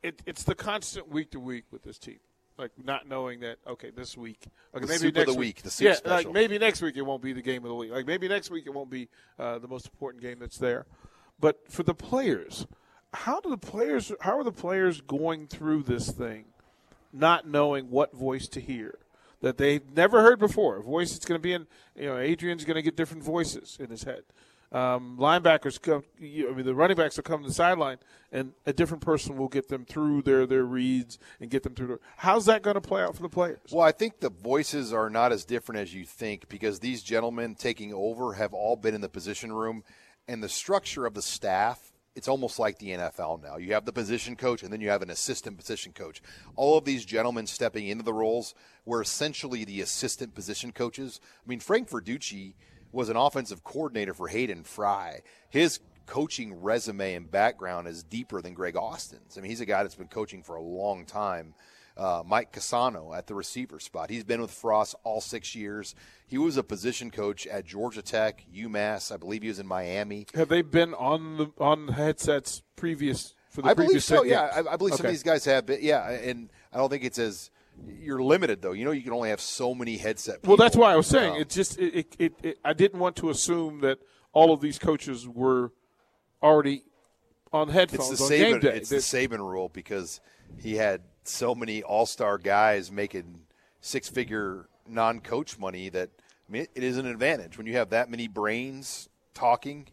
it, 0.03 0.21
it's 0.27 0.43
the 0.43 0.53
constant 0.53 1.09
week 1.09 1.31
to 1.31 1.39
week 1.39 1.63
with 1.71 1.81
this 1.81 1.97
team, 1.97 2.19
like 2.59 2.69
not 2.83 3.07
knowing 3.07 3.39
that 3.39 3.57
okay, 3.67 3.89
this 3.89 4.15
week, 4.15 4.45
okay, 4.75 4.85
The 4.85 4.87
maybe 4.87 5.11
next 5.11 5.33
the 5.33 5.39
week, 5.39 5.61
the 5.63 5.71
soup 5.71 5.85
yeah, 5.85 5.93
special. 5.95 6.31
like 6.31 6.33
maybe 6.35 6.59
next 6.59 6.83
week 6.83 6.97
it 6.97 7.01
won't 7.01 7.23
be 7.23 7.33
the 7.33 7.41
game 7.41 7.63
of 7.63 7.69
the 7.69 7.75
week, 7.75 7.89
like 7.91 8.05
maybe 8.05 8.27
next 8.27 8.51
week 8.51 8.67
it 8.67 8.73
won't 8.75 8.91
be 8.91 9.09
uh, 9.39 9.57
the 9.57 9.67
most 9.67 9.87
important 9.87 10.21
game 10.21 10.37
that's 10.39 10.59
there, 10.59 10.85
but 11.39 11.59
for 11.67 11.81
the 11.81 11.95
players, 11.95 12.67
how 13.13 13.39
do 13.41 13.49
the 13.49 13.57
players, 13.57 14.11
how 14.21 14.37
are 14.37 14.43
the 14.43 14.51
players 14.51 15.01
going 15.01 15.47
through 15.47 15.81
this 15.81 16.11
thing, 16.11 16.45
not 17.11 17.47
knowing 17.47 17.89
what 17.89 18.13
voice 18.13 18.47
to 18.49 18.61
hear? 18.61 18.99
That 19.41 19.57
they've 19.57 19.89
never 19.95 20.21
heard 20.21 20.39
before. 20.39 20.77
A 20.77 20.83
voice 20.83 21.11
that's 21.11 21.25
going 21.25 21.39
to 21.39 21.43
be 21.43 21.53
in, 21.53 21.67
you 21.95 22.05
know, 22.05 22.17
Adrian's 22.17 22.65
going 22.65 22.75
to 22.75 22.81
get 22.81 22.95
different 22.95 23.23
voices 23.23 23.77
in 23.79 23.89
his 23.89 24.03
head. 24.03 24.23
Um, 24.71 25.17
linebackers 25.19 25.81
come, 25.81 26.03
you 26.17 26.49
I 26.49 26.53
mean, 26.53 26.65
the 26.65 26.73
running 26.73 26.95
backs 26.95 27.17
will 27.17 27.23
come 27.23 27.41
to 27.41 27.47
the 27.49 27.53
sideline, 27.53 27.97
and 28.31 28.53
a 28.65 28.71
different 28.71 29.03
person 29.03 29.35
will 29.35 29.49
get 29.49 29.67
them 29.67 29.83
through 29.83 30.21
their 30.21 30.45
their 30.45 30.63
reads 30.63 31.19
and 31.41 31.49
get 31.49 31.63
them 31.63 31.75
through. 31.75 31.99
How's 32.15 32.45
that 32.45 32.61
going 32.61 32.75
to 32.75 32.81
play 32.81 33.01
out 33.01 33.13
for 33.13 33.21
the 33.21 33.27
players? 33.27 33.59
Well, 33.69 33.85
I 33.85 33.91
think 33.91 34.21
the 34.21 34.29
voices 34.29 34.93
are 34.93 35.09
not 35.09 35.33
as 35.33 35.43
different 35.43 35.81
as 35.81 35.93
you 35.93 36.05
think 36.05 36.47
because 36.47 36.79
these 36.79 37.03
gentlemen 37.03 37.55
taking 37.55 37.93
over 37.93 38.33
have 38.33 38.53
all 38.53 38.77
been 38.77 38.95
in 38.95 39.01
the 39.01 39.09
position 39.09 39.51
room, 39.51 39.83
and 40.25 40.41
the 40.41 40.49
structure 40.49 41.05
of 41.05 41.15
the 41.15 41.21
staff. 41.21 41.90
It's 42.15 42.27
almost 42.27 42.59
like 42.59 42.77
the 42.77 42.89
NFL 42.89 43.41
now. 43.41 43.57
You 43.57 43.73
have 43.73 43.85
the 43.85 43.93
position 43.93 44.35
coach, 44.35 44.63
and 44.63 44.71
then 44.71 44.81
you 44.81 44.89
have 44.89 45.01
an 45.01 45.09
assistant 45.09 45.57
position 45.57 45.93
coach. 45.93 46.21
All 46.55 46.77
of 46.77 46.83
these 46.83 47.05
gentlemen 47.05 47.47
stepping 47.47 47.87
into 47.87 48.03
the 48.03 48.13
roles 48.13 48.53
were 48.85 49.01
essentially 49.01 49.63
the 49.63 49.81
assistant 49.81 50.35
position 50.35 50.73
coaches. 50.73 51.21
I 51.45 51.47
mean, 51.47 51.61
Frank 51.61 51.89
Verducci 51.89 52.53
was 52.91 53.07
an 53.07 53.15
offensive 53.15 53.63
coordinator 53.63 54.13
for 54.13 54.27
Hayden 54.27 54.63
Fry. 54.63 55.21
His 55.49 55.79
coaching 56.05 56.61
resume 56.61 57.15
and 57.15 57.31
background 57.31 57.87
is 57.87 58.03
deeper 58.03 58.41
than 58.41 58.53
Greg 58.53 58.75
Austin's. 58.75 59.37
I 59.37 59.41
mean, 59.41 59.49
he's 59.49 59.61
a 59.61 59.65
guy 59.65 59.83
that's 59.83 59.95
been 59.95 60.07
coaching 60.07 60.43
for 60.43 60.55
a 60.55 60.61
long 60.61 61.05
time. 61.05 61.53
Uh, 62.01 62.23
Mike 62.25 62.51
Casano 62.51 63.15
at 63.15 63.27
the 63.27 63.35
receiver 63.35 63.79
spot. 63.79 64.09
He's 64.09 64.23
been 64.23 64.41
with 64.41 64.49
Frost 64.49 64.95
all 65.03 65.21
six 65.21 65.53
years. 65.53 65.93
He 66.25 66.39
was 66.39 66.57
a 66.57 66.63
position 66.63 67.11
coach 67.11 67.45
at 67.45 67.63
Georgia 67.63 68.01
Tech, 68.01 68.43
UMass. 68.51 69.11
I 69.11 69.17
believe 69.17 69.43
he 69.43 69.49
was 69.49 69.59
in 69.59 69.67
Miami. 69.67 70.25
Have 70.33 70.49
they 70.49 70.63
been 70.63 70.95
on 70.95 71.37
the 71.37 71.51
on 71.59 71.85
the 71.85 71.93
headsets 71.93 72.63
previous 72.75 73.35
for 73.51 73.61
the 73.61 73.67
I 73.69 73.75
previous 73.75 74.09
believe 74.09 74.21
so. 74.21 74.25
Yeah. 74.25 74.49
I, 74.67 74.73
I 74.73 74.75
believe 74.77 74.95
some 74.95 75.05
of 75.05 75.11
these 75.11 75.21
guys 75.21 75.45
have 75.45 75.67
been. 75.67 75.77
Yeah, 75.83 76.09
and 76.09 76.49
I 76.73 76.77
don't 76.77 76.89
think 76.89 77.03
it's 77.03 77.19
as 77.19 77.51
you're 77.85 78.23
limited 78.23 78.63
though. 78.63 78.71
You 78.71 78.85
know, 78.85 78.91
you 78.91 79.03
can 79.03 79.13
only 79.13 79.29
have 79.29 79.41
so 79.41 79.75
many 79.75 79.97
headset. 79.97 80.43
Well, 80.43 80.57
that's 80.57 80.75
why 80.75 80.93
I 80.93 80.95
was 80.95 81.05
saying 81.05 81.35
Um, 81.35 81.41
it. 81.41 81.49
Just 81.49 81.77
it, 81.77 82.15
it, 82.17 82.33
it. 82.41 82.57
I 82.65 82.73
didn't 82.73 82.99
want 82.99 83.15
to 83.17 83.29
assume 83.29 83.81
that 83.81 83.99
all 84.33 84.53
of 84.53 84.61
these 84.61 84.79
coaches 84.79 85.27
were 85.27 85.71
already 86.41 86.81
on 87.53 87.67
It's 87.67 87.73
headphones 87.75 88.17
the 88.17 88.23
on 88.23 88.29
game 88.31 88.59
Saban. 88.61 88.75
It's 88.75 88.89
the 88.89 88.95
Saban 88.97 89.37
rule 89.37 89.69
because 89.69 90.19
he 90.57 90.75
had 90.75 91.01
so 91.23 91.53
many 91.55 91.83
All 91.83 92.05
Star 92.05 92.37
guys 92.37 92.91
making 92.91 93.41
six 93.79 94.09
figure 94.09 94.67
non 94.87 95.19
coach 95.19 95.57
money 95.59 95.89
that 95.89 96.09
I 96.47 96.51
mean 96.51 96.67
it, 96.75 96.83
is 96.83 96.97
an 96.97 97.05
advantage 97.05 97.57
when 97.57 97.67
you 97.67 97.73
have 97.77 97.89
that 97.89 98.09
many 98.09 98.27
brains 98.27 99.09
talking. 99.33 99.87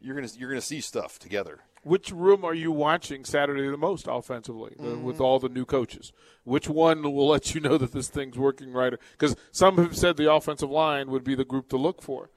You're 0.00 0.14
gonna 0.14 0.28
you're 0.36 0.48
gonna 0.50 0.60
see 0.60 0.80
stuff 0.80 1.18
together. 1.18 1.60
Which 1.82 2.10
room 2.10 2.44
are 2.44 2.54
you 2.54 2.72
watching 2.72 3.24
Saturday 3.24 3.68
the 3.70 3.76
most 3.76 4.06
offensively 4.08 4.72
Mm-hmm. 4.72 5.04
with 5.04 5.20
all 5.20 5.38
the 5.38 5.48
new 5.48 5.64
coaches? 5.64 6.12
Which 6.42 6.68
one 6.68 7.02
will 7.02 7.28
let 7.28 7.54
you 7.54 7.60
know 7.60 7.78
that 7.78 7.92
this 7.92 8.08
thing's 8.08 8.36
working 8.36 8.72
right? 8.72 8.92
Because 9.12 9.36
some 9.52 9.76
have 9.78 9.96
said 9.96 10.16
the 10.16 10.32
offensive 10.32 10.70
line 10.70 11.10
would 11.10 11.22
be 11.22 11.36
the 11.36 11.44
group 11.44 11.68
to 11.68 11.76
look 11.76 12.02
for. 12.02 12.30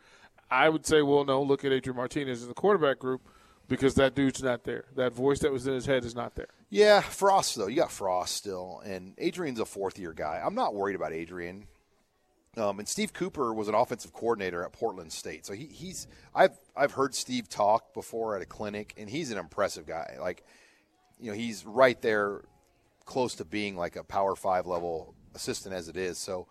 I 0.51 0.69
would 0.69 0.85
say, 0.85 1.01
well, 1.01 1.25
no, 1.25 1.41
look 1.41 1.63
at 1.65 1.71
Adrian 1.71 1.97
Martinez 1.97 2.41
in 2.43 2.47
the 2.47 2.53
quarterback 2.55 2.99
group 2.99 3.27
because 3.69 3.93
that 3.95 4.15
dude's 4.15 4.43
not 4.43 4.63
there. 4.63 4.85
That 4.95 5.13
voice 5.13 5.39
that 5.39 5.51
was 5.51 5.67
in 5.67 5.73
his 5.73 5.85
head 5.85 6.03
is 6.03 6.15
not 6.15 6.35
there. 6.35 6.49
Yeah, 6.69 7.01
Frost 7.01 7.55
though. 7.55 7.67
You 7.67 7.77
got 7.77 7.91
Frost 7.91 8.35
still, 8.35 8.81
and 8.83 9.13
Adrian's 9.17 9.59
a 9.59 9.65
fourth 9.65 9.97
year 9.97 10.11
guy. 10.11 10.41
I'm 10.43 10.55
not 10.55 10.73
worried 10.75 10.95
about 10.95 11.13
Adrian. 11.13 11.67
Um, 12.57 12.79
and 12.79 12.87
Steve 12.87 13.13
Cooper 13.13 13.53
was 13.53 13.67
an 13.67 13.75
offensive 13.75 14.11
coordinator 14.11 14.63
at 14.65 14.73
Portland 14.73 15.13
State, 15.13 15.45
so 15.45 15.53
he, 15.53 15.65
he's 15.65 16.07
I've 16.33 16.57
I've 16.75 16.91
heard 16.93 17.13
Steve 17.15 17.47
talk 17.47 17.93
before 17.93 18.35
at 18.35 18.41
a 18.41 18.45
clinic, 18.45 18.93
and 18.97 19.09
he's 19.09 19.31
an 19.31 19.37
impressive 19.37 19.85
guy. 19.85 20.17
Like, 20.19 20.43
you 21.19 21.31
know, 21.31 21.37
he's 21.37 21.63
right 21.65 22.01
there, 22.01 22.41
close 23.05 23.35
to 23.35 23.45
being 23.45 23.77
like 23.77 23.95
a 23.95 24.03
Power 24.03 24.35
Five 24.35 24.65
level 24.65 25.13
assistant 25.35 25.75
as 25.75 25.87
it 25.87 25.95
is. 25.95 26.17
So, 26.17 26.47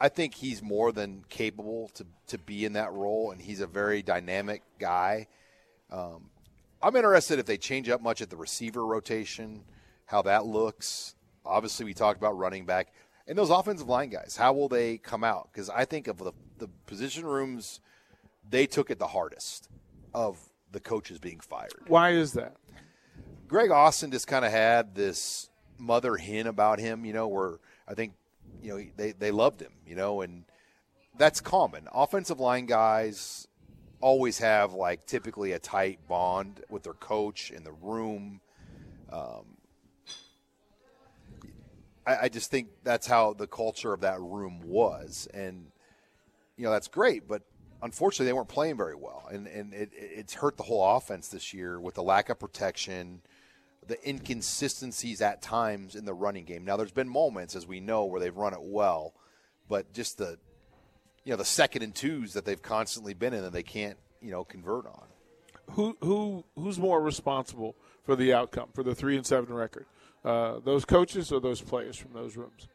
I 0.00 0.08
think 0.08 0.34
he's 0.34 0.60
more 0.60 0.90
than 0.90 1.24
capable 1.28 1.88
to 1.94 2.04
to 2.26 2.38
be 2.38 2.64
in 2.64 2.72
that 2.72 2.92
role, 2.92 3.30
and 3.30 3.40
he's 3.40 3.60
a 3.60 3.66
very 3.66 4.02
dynamic 4.02 4.62
guy. 4.80 5.28
I'm 6.82 6.94
interested 6.94 7.38
if 7.38 7.46
they 7.46 7.58
change 7.58 7.88
up 7.88 8.00
much 8.00 8.20
at 8.20 8.30
the 8.30 8.36
receiver 8.36 8.86
rotation, 8.86 9.62
how 10.06 10.22
that 10.22 10.46
looks. 10.46 11.14
Obviously, 11.44 11.84
we 11.84 11.94
talked 11.94 12.18
about 12.18 12.36
running 12.38 12.66
back 12.66 12.92
and 13.26 13.36
those 13.36 13.50
offensive 13.50 13.88
line 13.88 14.08
guys. 14.10 14.36
How 14.36 14.52
will 14.52 14.68
they 14.68 14.98
come 14.98 15.24
out? 15.24 15.50
Because 15.52 15.68
I 15.68 15.84
think 15.84 16.08
of 16.08 16.18
the, 16.18 16.32
the 16.58 16.68
position 16.86 17.26
rooms, 17.26 17.80
they 18.48 18.66
took 18.66 18.90
it 18.90 18.98
the 18.98 19.08
hardest 19.08 19.68
of 20.14 20.38
the 20.72 20.80
coaches 20.80 21.18
being 21.18 21.40
fired. 21.40 21.72
Why 21.86 22.10
is 22.10 22.32
that? 22.34 22.56
Greg 23.48 23.70
Austin 23.70 24.10
just 24.10 24.26
kind 24.26 24.44
of 24.44 24.52
had 24.52 24.94
this 24.94 25.50
mother 25.78 26.16
hen 26.16 26.46
about 26.46 26.78
him, 26.78 27.04
you 27.04 27.12
know, 27.12 27.28
where 27.28 27.58
I 27.86 27.94
think, 27.94 28.12
you 28.62 28.76
know, 28.76 28.84
they, 28.96 29.12
they 29.12 29.30
loved 29.30 29.60
him, 29.60 29.72
you 29.86 29.96
know, 29.96 30.20
and 30.20 30.44
that's 31.16 31.40
common. 31.40 31.88
Offensive 31.92 32.40
line 32.40 32.66
guys 32.66 33.47
always 34.00 34.38
have, 34.38 34.72
like, 34.72 35.06
typically 35.06 35.52
a 35.52 35.58
tight 35.58 35.98
bond 36.08 36.62
with 36.68 36.84
their 36.84 36.94
coach 36.94 37.50
in 37.50 37.64
the 37.64 37.72
room. 37.72 38.40
Um, 39.12 39.56
I, 42.06 42.16
I 42.22 42.28
just 42.28 42.50
think 42.50 42.68
that's 42.84 43.06
how 43.06 43.32
the 43.32 43.46
culture 43.46 43.92
of 43.92 44.00
that 44.00 44.20
room 44.20 44.60
was. 44.64 45.28
And, 45.34 45.66
you 46.56 46.64
know, 46.64 46.70
that's 46.70 46.88
great, 46.88 47.26
but 47.26 47.42
unfortunately 47.82 48.26
they 48.26 48.32
weren't 48.32 48.48
playing 48.48 48.76
very 48.76 48.94
well. 48.94 49.26
And, 49.30 49.46
and 49.46 49.74
it, 49.74 49.90
it's 49.92 50.34
hurt 50.34 50.56
the 50.56 50.62
whole 50.62 50.96
offense 50.96 51.28
this 51.28 51.52
year 51.52 51.80
with 51.80 51.94
the 51.94 52.02
lack 52.02 52.28
of 52.28 52.38
protection, 52.38 53.22
the 53.86 54.08
inconsistencies 54.08 55.20
at 55.20 55.42
times 55.42 55.94
in 55.94 56.04
the 56.04 56.14
running 56.14 56.44
game. 56.44 56.64
Now, 56.64 56.76
there's 56.76 56.92
been 56.92 57.08
moments, 57.08 57.56
as 57.56 57.66
we 57.66 57.80
know, 57.80 58.04
where 58.04 58.20
they've 58.20 58.36
run 58.36 58.52
it 58.52 58.62
well, 58.62 59.14
but 59.68 59.92
just 59.92 60.18
the, 60.18 60.38
you 61.28 61.34
know, 61.34 61.36
the 61.36 61.44
second 61.44 61.82
and 61.82 61.94
twos 61.94 62.32
that 62.32 62.46
they've 62.46 62.62
constantly 62.62 63.12
been 63.12 63.34
in 63.34 63.44
and 63.44 63.52
they 63.52 63.62
can't, 63.62 63.98
you 64.22 64.30
know, 64.30 64.44
convert 64.44 64.86
on. 64.86 65.04
Who 65.72 65.94
who 66.00 66.42
who's 66.54 66.78
more 66.78 67.02
responsible 67.02 67.76
for 68.02 68.16
the 68.16 68.32
outcome 68.32 68.70
for 68.72 68.82
the 68.82 68.94
three 68.94 69.14
and 69.14 69.26
seven 69.26 69.52
record? 69.52 69.84
Uh, 70.24 70.60
those 70.64 70.86
coaches 70.86 71.30
or 71.30 71.38
those 71.38 71.60
players 71.60 71.98
from 71.98 72.14
those 72.14 72.34
rooms? 72.38 72.66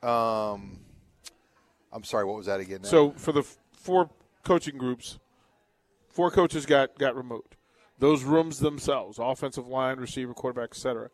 Um, 0.00 0.78
I'm 1.92 2.04
sorry, 2.04 2.24
what 2.24 2.36
was 2.36 2.46
that 2.46 2.60
again? 2.60 2.82
now? 2.82 2.88
So 2.88 3.10
for 3.16 3.32
the 3.32 3.40
f- 3.40 3.58
four 3.76 4.10
coaching 4.44 4.78
groups, 4.78 5.18
four 6.08 6.30
coaches 6.30 6.66
got 6.66 6.96
got 7.00 7.16
removed. 7.16 7.56
Those 7.98 8.22
rooms 8.22 8.60
themselves, 8.60 9.18
offensive 9.20 9.66
line, 9.66 9.98
receiver, 9.98 10.34
quarterback, 10.34 10.70
etc. 10.70 11.10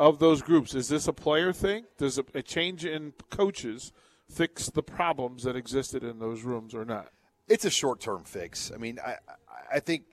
Of 0.00 0.20
those 0.20 0.40
groups, 0.40 0.74
is 0.74 0.88
this 0.88 1.06
a 1.06 1.12
player 1.12 1.52
thing? 1.52 1.84
Does 1.98 2.16
a, 2.16 2.24
a 2.34 2.40
change 2.40 2.86
in 2.86 3.12
coaches 3.28 3.92
fix 4.30 4.70
the 4.70 4.82
problems 4.82 5.42
that 5.44 5.56
existed 5.56 6.02
in 6.04 6.18
those 6.18 6.42
rooms 6.42 6.74
or 6.74 6.84
not? 6.84 7.08
it's 7.48 7.64
a 7.64 7.70
short 7.70 7.98
term 8.00 8.24
fix. 8.24 8.70
I 8.74 8.76
mean, 8.78 8.98
I 9.04 9.16
I- 9.72 9.80
think 9.80 10.04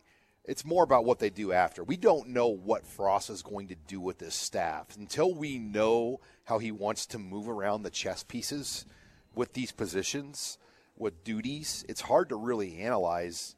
it's 0.45 0.63
more 0.63 0.83
about 0.83 1.05
what 1.05 1.19
they 1.19 1.29
do 1.29 1.51
after. 1.51 1.83
We 1.83 1.97
don't 1.97 2.29
know 2.29 2.47
what 2.47 2.85
Frost 2.85 3.29
is 3.29 3.41
going 3.41 3.67
to 3.69 3.75
do 3.75 3.99
with 3.99 4.19
this 4.19 4.35
staff 4.35 4.95
until 4.95 5.33
we 5.33 5.57
know 5.57 6.21
how 6.45 6.59
he 6.59 6.71
wants 6.71 7.05
to 7.07 7.19
move 7.19 7.49
around 7.49 7.83
the 7.83 7.89
chess 7.89 8.23
pieces 8.23 8.85
with 9.33 9.53
these 9.53 9.71
positions, 9.71 10.57
with 10.97 11.23
duties. 11.23 11.83
It's 11.89 12.01
hard 12.01 12.29
to 12.29 12.35
really 12.35 12.77
analyze 12.77 13.55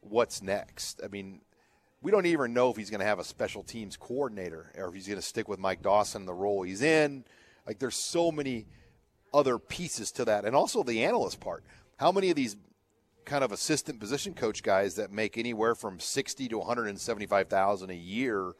what's 0.00 0.40
next. 0.40 1.00
I 1.04 1.08
mean, 1.08 1.40
we 2.00 2.10
don't 2.10 2.26
even 2.26 2.54
know 2.54 2.70
if 2.70 2.76
he's 2.76 2.90
going 2.90 3.00
to 3.00 3.06
have 3.06 3.18
a 3.18 3.24
special 3.24 3.62
teams 3.62 3.96
coordinator 3.96 4.72
or 4.78 4.88
if 4.88 4.94
he's 4.94 5.06
going 5.08 5.18
to 5.20 5.26
stick 5.26 5.48
with 5.48 5.58
Mike 5.58 5.82
Dawson 5.82 6.22
in 6.22 6.26
the 6.26 6.32
role 6.32 6.62
he's 6.62 6.80
in. 6.80 7.24
Like, 7.66 7.78
there's 7.80 7.96
so 7.96 8.32
many 8.32 8.66
other 9.32 9.58
pieces 9.58 10.12
to 10.12 10.24
that, 10.24 10.44
and 10.44 10.54
also 10.54 10.82
the 10.82 11.04
analyst 11.04 11.40
part. 11.40 11.64
How 11.96 12.12
many 12.12 12.30
of 12.30 12.36
these 12.36 12.56
kind 13.24 13.44
of 13.44 13.52
assistant 13.52 14.00
position 14.00 14.34
coach 14.34 14.62
guys 14.62 14.96
that 14.96 15.12
make 15.12 15.38
anywhere 15.38 15.74
from 15.74 16.00
sixty 16.00 16.48
to 16.48 16.58
one 16.58 16.66
hundred 16.66 16.88
and 16.88 16.98
seventy-five 16.98 17.48
thousand 17.48 17.90
a 17.90 17.94
year? 17.94 18.52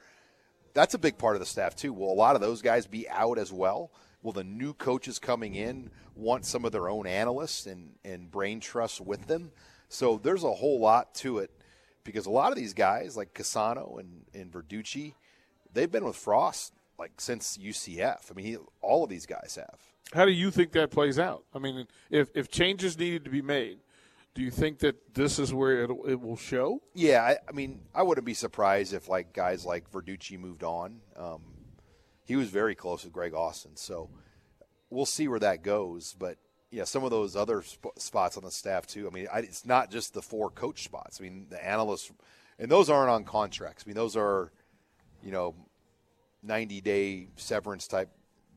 That's 0.75 0.95
a 0.95 0.99
big 0.99 1.19
part 1.19 1.37
of 1.37 1.41
the 1.41 1.47
staff 1.47 1.75
too. 1.75 1.93
Will 1.93 2.13
a 2.13 2.15
lot 2.15 2.35
of 2.35 2.41
those 2.41 2.63
guys 2.63 2.87
be 2.87 3.09
out 3.09 3.39
as 3.39 3.53
well? 3.53 3.91
Will 4.23 4.33
the 4.33 4.45
new 4.45 4.75
coaches 4.75 5.19
coming 5.19 5.55
in 5.55 5.91
want 6.15 6.45
some 6.45 6.65
of 6.65 6.73
their 6.73 6.89
own 6.89 7.07
analysts 7.07 7.67
and, 7.67 7.95
and 8.05 8.31
brain 8.31 8.61
trust 8.61 9.01
with 9.01 9.27
them? 9.27 9.51
So 9.89 10.21
there's 10.23 10.45
a 10.45 10.53
whole 10.53 10.79
lot 10.79 11.15
to 11.17 11.39
it 11.39 11.51
because 12.05 12.27
a 12.27 12.31
lot 12.31 12.53
of 12.53 12.57
these 12.57 12.75
guys 12.75 13.17
like 13.17 13.35
Casano 13.35 13.99
and, 13.99 14.27
and 14.33 14.53
Verducci, 14.53 15.15
they've 15.73 15.91
been 15.91 16.05
with 16.05 16.17
Frost 16.17 16.73
like 16.99 17.13
since 17.19 17.57
UCF. 17.57 18.31
I 18.31 18.35
mean, 18.35 18.47
he, 18.47 18.57
all 18.83 19.03
of 19.03 19.11
these 19.11 19.27
guys 19.27 19.57
have. 19.57 19.81
How 20.12 20.25
do 20.25 20.33
you 20.33 20.51
think 20.51 20.73
that 20.73 20.90
plays 20.90 21.18
out? 21.18 21.44
I 21.55 21.59
mean, 21.59 21.87
if 22.11 22.31
if 22.35 22.51
changes 22.51 22.99
needed 22.99 23.25
to 23.25 23.31
be 23.31 23.42
made, 23.42 23.79
do 24.35 24.42
you 24.42 24.51
think 24.51 24.81
that 24.81 25.14
this 25.14 25.38
is 25.38 25.55
where 25.55 25.85
it 25.85 25.90
it 26.07 26.20
will 26.20 26.37
show? 26.37 26.83
Yeah, 26.94 27.23
I, 27.23 27.37
I 27.49 27.53
mean, 27.53 27.81
I 27.94 28.03
wouldn't 28.03 28.27
be 28.27 28.35
surprised 28.35 28.92
if 28.92 29.09
like 29.09 29.33
guys 29.33 29.64
like 29.64 29.90
Verducci 29.90 30.38
moved 30.38 30.64
on. 30.64 31.01
Um, 31.16 31.42
he 32.25 32.37
was 32.37 32.49
very 32.49 32.75
close 32.75 33.05
with 33.05 33.12
Greg 33.12 33.35
Austin, 33.35 33.77
so 33.77 34.11
we'll 34.88 35.07
see 35.07 35.29
where 35.29 35.40
that 35.40 35.62
goes. 35.62 36.14
But 36.18 36.38
yeah, 36.70 36.85
some 36.85 37.05
of 37.05 37.11
those 37.11 37.37
other 37.37 37.62
sp- 37.62 37.99
spots 37.99 38.37
on 38.37 38.44
the 38.44 38.51
staff 38.51 38.87
too. 38.87 39.09
I 39.09 39.11
mean, 39.11 39.29
I, 39.33 39.40
it's 39.40 39.64
not 39.64 39.90
just 39.90 40.14
the 40.14 40.23
four 40.23 40.51
coach 40.51 40.85
spots. 40.85 41.18
I 41.20 41.25
mean, 41.25 41.46
the 41.51 41.64
analysts, 41.64 42.11
and 42.59 42.70
those 42.70 42.90
aren't 42.90 43.11
on 43.11 43.25
contracts. 43.25 43.85
I 43.85 43.88
mean, 43.88 43.96
those 43.96 44.16
are, 44.16 44.53
you 45.23 45.31
know, 45.31 45.55
ninety 46.42 46.81
day 46.81 47.29
severance 47.37 47.87
type 47.87 48.11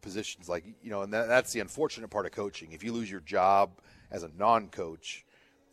positions. 0.04 0.48
Like 0.48 0.66
you 0.84 0.92
know, 0.92 1.02
and 1.02 1.12
that, 1.14 1.28
that's 1.28 1.52
the 1.52 1.62
unfortunate 1.62 2.10
part 2.10 2.28
of 2.28 2.34
coaching. 2.34 2.72
If 2.72 2.84
you 2.84 2.94
lose 2.94 3.10
your 3.10 3.22
job 3.22 3.80
as 4.12 4.22
a 4.22 4.30
non 4.38 4.68
coach 4.68 5.26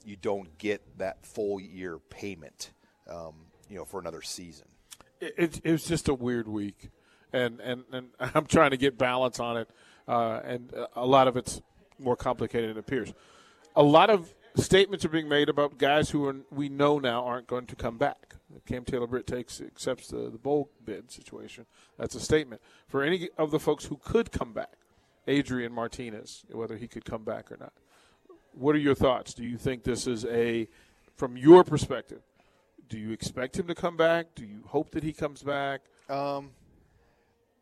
you 0.04 0.16
don't 0.16 0.56
get 0.58 0.98
that 0.98 1.24
full 1.24 1.60
year 1.60 1.98
payment, 1.98 2.72
um, 3.08 3.34
you 3.68 3.76
know, 3.76 3.84
for 3.84 4.00
another 4.00 4.22
season. 4.22 4.66
It, 5.20 5.34
it, 5.36 5.60
it 5.64 5.72
was 5.72 5.84
just 5.84 6.08
a 6.08 6.14
weird 6.14 6.48
week, 6.48 6.90
and, 7.32 7.60
and, 7.60 7.84
and 7.92 8.08
I'm 8.34 8.46
trying 8.46 8.70
to 8.70 8.76
get 8.76 8.98
balance 8.98 9.40
on 9.40 9.58
it, 9.58 9.68
uh, 10.08 10.40
and 10.44 10.72
a 10.94 11.06
lot 11.06 11.28
of 11.28 11.36
it's 11.36 11.60
more 11.98 12.16
complicated 12.16 12.70
than 12.70 12.76
it 12.76 12.80
appears. 12.80 13.12
A 13.76 13.82
lot 13.82 14.10
of 14.10 14.32
statements 14.56 15.04
are 15.04 15.08
being 15.08 15.28
made 15.28 15.48
about 15.48 15.78
guys 15.78 16.10
who 16.10 16.26
are, 16.26 16.36
we 16.50 16.68
know 16.68 16.98
now 16.98 17.24
aren't 17.24 17.46
going 17.46 17.66
to 17.66 17.76
come 17.76 17.98
back. 17.98 18.36
Cam 18.66 18.84
Taylor 18.84 19.06
Britt 19.06 19.26
takes 19.26 19.60
accepts 19.60 20.08
the, 20.08 20.28
the 20.30 20.38
bowl 20.38 20.70
bid 20.84 21.10
situation. 21.10 21.66
That's 21.98 22.14
a 22.14 22.20
statement 22.20 22.60
for 22.88 23.02
any 23.02 23.28
of 23.38 23.50
the 23.50 23.60
folks 23.60 23.84
who 23.84 23.96
could 23.96 24.32
come 24.32 24.52
back. 24.52 24.72
Adrian 25.28 25.72
Martinez, 25.72 26.44
whether 26.50 26.76
he 26.76 26.88
could 26.88 27.04
come 27.04 27.22
back 27.22 27.52
or 27.52 27.56
not. 27.58 27.72
What 28.52 28.74
are 28.74 28.78
your 28.78 28.96
thoughts? 28.96 29.34
Do 29.34 29.44
you 29.44 29.56
think 29.56 29.84
this 29.84 30.06
is 30.06 30.24
a, 30.24 30.68
from 31.16 31.36
your 31.36 31.62
perspective, 31.62 32.22
do 32.88 32.98
you 32.98 33.12
expect 33.12 33.56
him 33.56 33.68
to 33.68 33.74
come 33.74 33.96
back? 33.96 34.34
Do 34.34 34.44
you 34.44 34.64
hope 34.66 34.90
that 34.92 35.04
he 35.04 35.12
comes 35.12 35.42
back? 35.42 35.82
Um, 36.08 36.50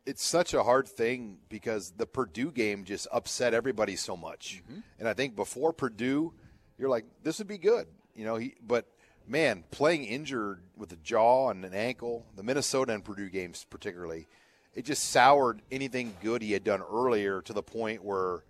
it's 0.05 0.25
such 0.25 0.55
a 0.55 0.63
hard 0.63 0.87
thing 0.87 1.37
because 1.49 1.91
the 1.91 2.07
Purdue 2.07 2.51
game 2.51 2.83
just 2.83 3.07
upset 3.11 3.53
everybody 3.53 3.95
so 3.95 4.17
much. 4.17 4.63
And 4.97 5.07
I 5.07 5.13
think 5.13 5.35
before 5.35 5.71
Purdue, 5.71 6.33
you're 6.79 6.89
like, 6.89 7.05
this 7.23 7.37
would 7.39 7.47
be 7.47 7.57
good, 7.57 7.87
you 8.15 8.25
know. 8.25 8.37
He, 8.37 8.55
but 8.65 8.85
man, 9.27 9.63
playing 9.69 10.05
injured 10.05 10.61
with 10.77 10.91
a 10.93 10.95
jaw 10.97 11.49
and 11.49 11.63
an 11.65 11.73
ankle, 11.73 12.25
the 12.35 12.43
Minnesota 12.43 12.93
and 12.93 13.03
Purdue 13.03 13.29
games 13.29 13.65
particularly, 13.69 14.27
it 14.73 14.85
just 14.85 15.11
soured 15.11 15.61
anything 15.71 16.15
good 16.23 16.41
he 16.41 16.53
had 16.53 16.63
done 16.63 16.81
earlier 16.81 17.41
to 17.41 17.53
the 17.53 17.61
point 17.61 18.03
where, 18.03 18.43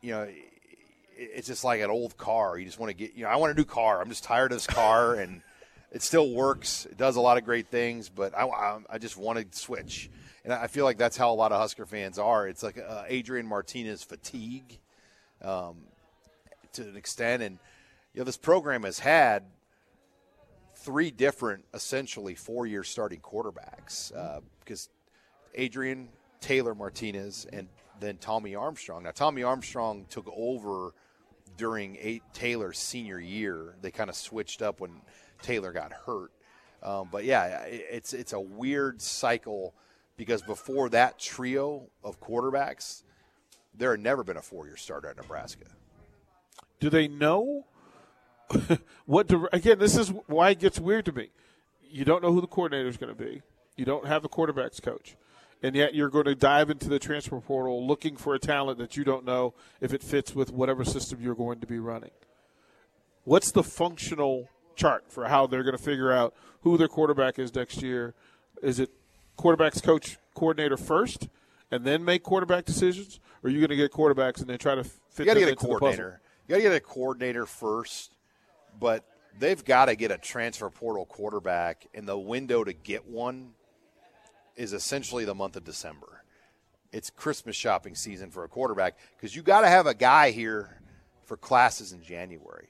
you 0.00 0.12
know, 0.12 0.28
it's 1.14 1.46
just 1.46 1.64
like 1.64 1.80
an 1.80 1.90
old 1.90 2.16
car. 2.16 2.58
You 2.58 2.64
just 2.64 2.78
want 2.78 2.90
to 2.90 2.94
get, 2.94 3.14
you 3.14 3.24
know, 3.24 3.30
I 3.30 3.36
want 3.36 3.52
a 3.52 3.54
new 3.54 3.64
car. 3.64 4.00
I'm 4.00 4.08
just 4.08 4.24
tired 4.24 4.50
of 4.50 4.56
this 4.56 4.66
car, 4.66 5.14
and 5.16 5.42
it 5.92 6.02
still 6.02 6.30
works. 6.30 6.86
It 6.86 6.96
does 6.96 7.16
a 7.16 7.20
lot 7.20 7.36
of 7.36 7.44
great 7.44 7.68
things, 7.68 8.08
but 8.08 8.36
I, 8.36 8.78
I 8.88 8.98
just 8.98 9.16
want 9.16 9.38
to 9.38 9.58
switch. 9.58 10.10
And 10.44 10.52
I 10.52 10.66
feel 10.66 10.84
like 10.84 10.98
that's 10.98 11.16
how 11.16 11.30
a 11.30 11.36
lot 11.36 11.52
of 11.52 11.60
Husker 11.60 11.86
fans 11.86 12.18
are. 12.18 12.48
It's 12.48 12.62
like 12.62 12.78
uh, 12.78 13.04
Adrian 13.06 13.46
Martinez 13.46 14.02
fatigue 14.02 14.80
um, 15.42 15.76
to 16.74 16.82
an 16.82 16.96
extent. 16.96 17.42
And, 17.42 17.58
you 18.14 18.20
know, 18.20 18.24
this 18.24 18.36
program 18.36 18.82
has 18.82 18.98
had 18.98 19.44
three 20.76 21.10
different, 21.10 21.64
essentially, 21.74 22.34
four 22.34 22.66
year 22.66 22.84
starting 22.84 23.20
quarterbacks 23.20 24.14
uh, 24.16 24.40
because 24.60 24.88
Adrian, 25.54 26.08
Taylor 26.40 26.74
Martinez, 26.74 27.46
and 27.52 27.68
then 28.00 28.16
Tommy 28.16 28.54
Armstrong. 28.54 29.04
Now, 29.04 29.12
Tommy 29.12 29.42
Armstrong 29.42 30.06
took 30.10 30.28
over 30.36 30.92
during 31.56 31.96
eight, 32.00 32.22
Taylor's 32.32 32.78
senior 32.78 33.20
year. 33.20 33.76
They 33.80 33.90
kind 33.90 34.10
of 34.10 34.16
switched 34.16 34.62
up 34.62 34.80
when 34.80 34.90
Taylor 35.42 35.72
got 35.72 35.92
hurt. 35.92 36.32
Um, 36.82 37.08
but 37.12 37.24
yeah, 37.24 37.62
it's 37.66 38.12
it's 38.12 38.32
a 38.32 38.40
weird 38.40 39.00
cycle 39.00 39.74
because 40.16 40.42
before 40.42 40.88
that 40.90 41.18
trio 41.18 41.88
of 42.02 42.20
quarterbacks, 42.20 43.04
there 43.74 43.92
had 43.92 44.00
never 44.00 44.24
been 44.24 44.36
a 44.36 44.42
four-year 44.42 44.76
starter 44.76 45.08
at 45.08 45.16
Nebraska. 45.16 45.66
Do 46.82 46.90
they 46.90 47.06
know 47.06 47.66
what? 49.06 49.28
To, 49.28 49.48
again, 49.52 49.78
this 49.78 49.96
is 49.96 50.08
why 50.26 50.50
it 50.50 50.58
gets 50.58 50.80
weird 50.80 51.04
to 51.04 51.12
me. 51.12 51.28
You 51.88 52.04
don't 52.04 52.22
know 52.22 52.32
who 52.32 52.40
the 52.40 52.48
coordinator 52.48 52.88
is 52.88 52.96
going 52.96 53.14
to 53.14 53.24
be. 53.24 53.42
You 53.76 53.84
don't 53.84 54.08
have 54.08 54.22
the 54.22 54.28
quarterbacks 54.28 54.82
coach 54.82 55.14
and 55.62 55.76
yet 55.76 55.94
you're 55.94 56.08
going 56.08 56.24
to 56.24 56.34
dive 56.34 56.70
into 56.70 56.88
the 56.88 56.98
transfer 56.98 57.40
portal 57.40 57.86
looking 57.86 58.16
for 58.16 58.34
a 58.34 58.38
talent 58.38 58.78
that 58.78 58.96
you 58.96 59.04
don't 59.04 59.24
know 59.24 59.54
if 59.80 59.92
it 59.92 60.02
fits 60.02 60.34
with 60.34 60.50
whatever 60.50 60.84
system 60.84 61.20
you're 61.22 61.36
going 61.36 61.60
to 61.60 61.68
be 61.68 61.78
running. 61.78 62.10
What's 63.22 63.52
the 63.52 63.62
functional 63.62 64.48
chart 64.74 65.04
for 65.08 65.26
how 65.26 65.46
they're 65.46 65.62
going 65.62 65.76
to 65.76 65.82
figure 65.82 66.10
out 66.10 66.34
who 66.62 66.76
their 66.76 66.88
quarterback 66.88 67.38
is 67.38 67.54
next 67.54 67.80
year? 67.80 68.12
Is 68.60 68.80
it 68.80 68.90
quarterbacks 69.38 69.80
coach 69.80 70.18
coordinator 70.34 70.76
first 70.76 71.28
and 71.70 71.84
then 71.84 72.04
make 72.04 72.24
quarterback 72.24 72.64
decisions, 72.64 73.20
or 73.42 73.48
are 73.48 73.50
you 73.52 73.60
going 73.60 73.70
to 73.70 73.76
get 73.76 73.92
quarterbacks 73.92 74.40
and 74.40 74.48
then 74.48 74.58
try 74.58 74.74
to 74.74 74.82
fit? 74.82 75.20
You 75.20 75.24
got 75.26 75.34
to 75.34 75.40
get 75.40 75.52
a 75.52 75.56
coordinator. 75.56 76.20
You 76.46 76.54
got 76.54 76.56
to 76.56 76.62
get 76.62 76.72
a 76.72 76.80
coordinator 76.80 77.46
first, 77.46 78.14
but 78.78 79.04
they've 79.38 79.64
got 79.64 79.86
to 79.86 79.94
get 79.94 80.10
a 80.10 80.18
transfer 80.18 80.68
portal 80.70 81.06
quarterback, 81.06 81.86
and 81.94 82.06
the 82.06 82.18
window 82.18 82.64
to 82.64 82.72
get 82.72 83.06
one 83.06 83.52
is 84.56 84.72
essentially 84.72 85.24
the 85.24 85.34
month 85.34 85.56
of 85.56 85.64
December. 85.64 86.24
It's 86.92 87.10
Christmas 87.10 87.56
shopping 87.56 87.94
season 87.94 88.30
for 88.30 88.44
a 88.44 88.48
quarterback 88.48 88.98
because 89.16 89.34
you 89.34 89.42
got 89.42 89.62
to 89.62 89.68
have 89.68 89.86
a 89.86 89.94
guy 89.94 90.30
here 90.30 90.80
for 91.24 91.36
classes 91.36 91.92
in 91.92 92.02
January. 92.02 92.68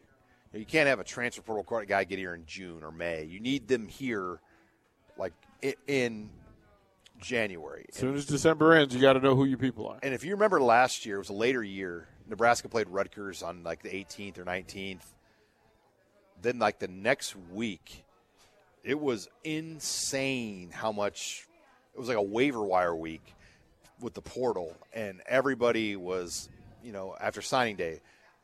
You 0.52 0.66
can't 0.66 0.86
have 0.86 1.00
a 1.00 1.04
transfer 1.04 1.42
portal 1.42 1.64
guy 1.86 2.04
get 2.04 2.18
here 2.18 2.34
in 2.34 2.44
June 2.46 2.82
or 2.82 2.92
May. 2.92 3.24
You 3.24 3.40
need 3.40 3.68
them 3.68 3.88
here, 3.88 4.38
like 5.16 5.32
in 5.86 6.28
January. 7.18 7.86
As 7.88 7.96
soon 7.96 8.14
as 8.14 8.26
December 8.26 8.74
ends, 8.74 8.94
you 8.94 9.00
got 9.00 9.14
to 9.14 9.20
know 9.20 9.34
who 9.34 9.46
your 9.46 9.58
people 9.58 9.88
are. 9.88 9.98
And 10.02 10.12
if 10.12 10.24
you 10.24 10.32
remember 10.32 10.60
last 10.60 11.06
year, 11.06 11.16
it 11.16 11.20
was 11.20 11.30
a 11.30 11.34
later 11.34 11.62
year. 11.62 12.06
Nebraska 12.28 12.68
played 12.68 12.88
Rutgers 12.88 13.42
on 13.42 13.62
like 13.62 13.82
the 13.82 13.90
18th 13.90 14.38
or 14.38 14.44
19th. 14.44 15.04
Then, 16.40 16.58
like 16.58 16.78
the 16.78 16.88
next 16.88 17.36
week, 17.52 18.04
it 18.82 18.98
was 18.98 19.28
insane 19.44 20.70
how 20.72 20.90
much 20.90 21.46
it 21.94 21.98
was 21.98 22.08
like 22.08 22.16
a 22.16 22.22
waiver 22.22 22.62
wire 22.62 22.96
week 22.96 23.34
with 24.00 24.14
the 24.14 24.22
portal, 24.22 24.76
and 24.92 25.20
everybody 25.26 25.94
was, 25.94 26.48
you 26.82 26.92
know, 26.92 27.14
after 27.20 27.40
signing 27.40 27.76
day, 27.76 28.00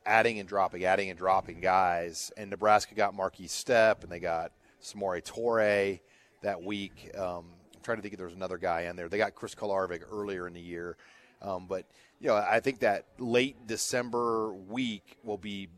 adding 0.07 0.39
and 0.39 0.49
dropping, 0.49 0.85
adding 0.85 1.11
and 1.11 1.19
dropping 1.19 1.61
guys. 1.61 2.31
And 2.37 2.51
Nebraska 2.51 2.95
got 2.95 3.17
Markese 3.17 3.47
Stepp, 3.47 4.03
and 4.03 4.13
they 4.13 4.21
got 4.21 4.53
Samori 4.83 5.23
Toure 5.25 6.01
that 6.43 6.63
week. 6.63 7.11
Um, 7.17 7.47
I'm 7.75 7.83
trying 7.83 7.99
to 7.99 8.03
think 8.03 8.15
if 8.15 8.19
there 8.19 8.27
was 8.27 8.37
another 8.37 8.59
guy 8.59 8.83
in 8.83 8.97
there. 8.97 9.09
They 9.09 9.19
got 9.19 9.35
Chris 9.35 9.55
Kolarevic 9.55 10.03
earlier 10.11 10.47
in 10.47 10.55
the 10.55 10.61
year, 10.61 10.97
um, 11.43 11.67
but 11.69 11.85
you 12.21 12.29
know, 12.29 12.37
I 12.37 12.61
think 12.61 12.81
that 12.81 13.05
late 13.19 13.67
December 13.67 14.53
week 14.53 15.19
will 15.23 15.39
be 15.39 15.69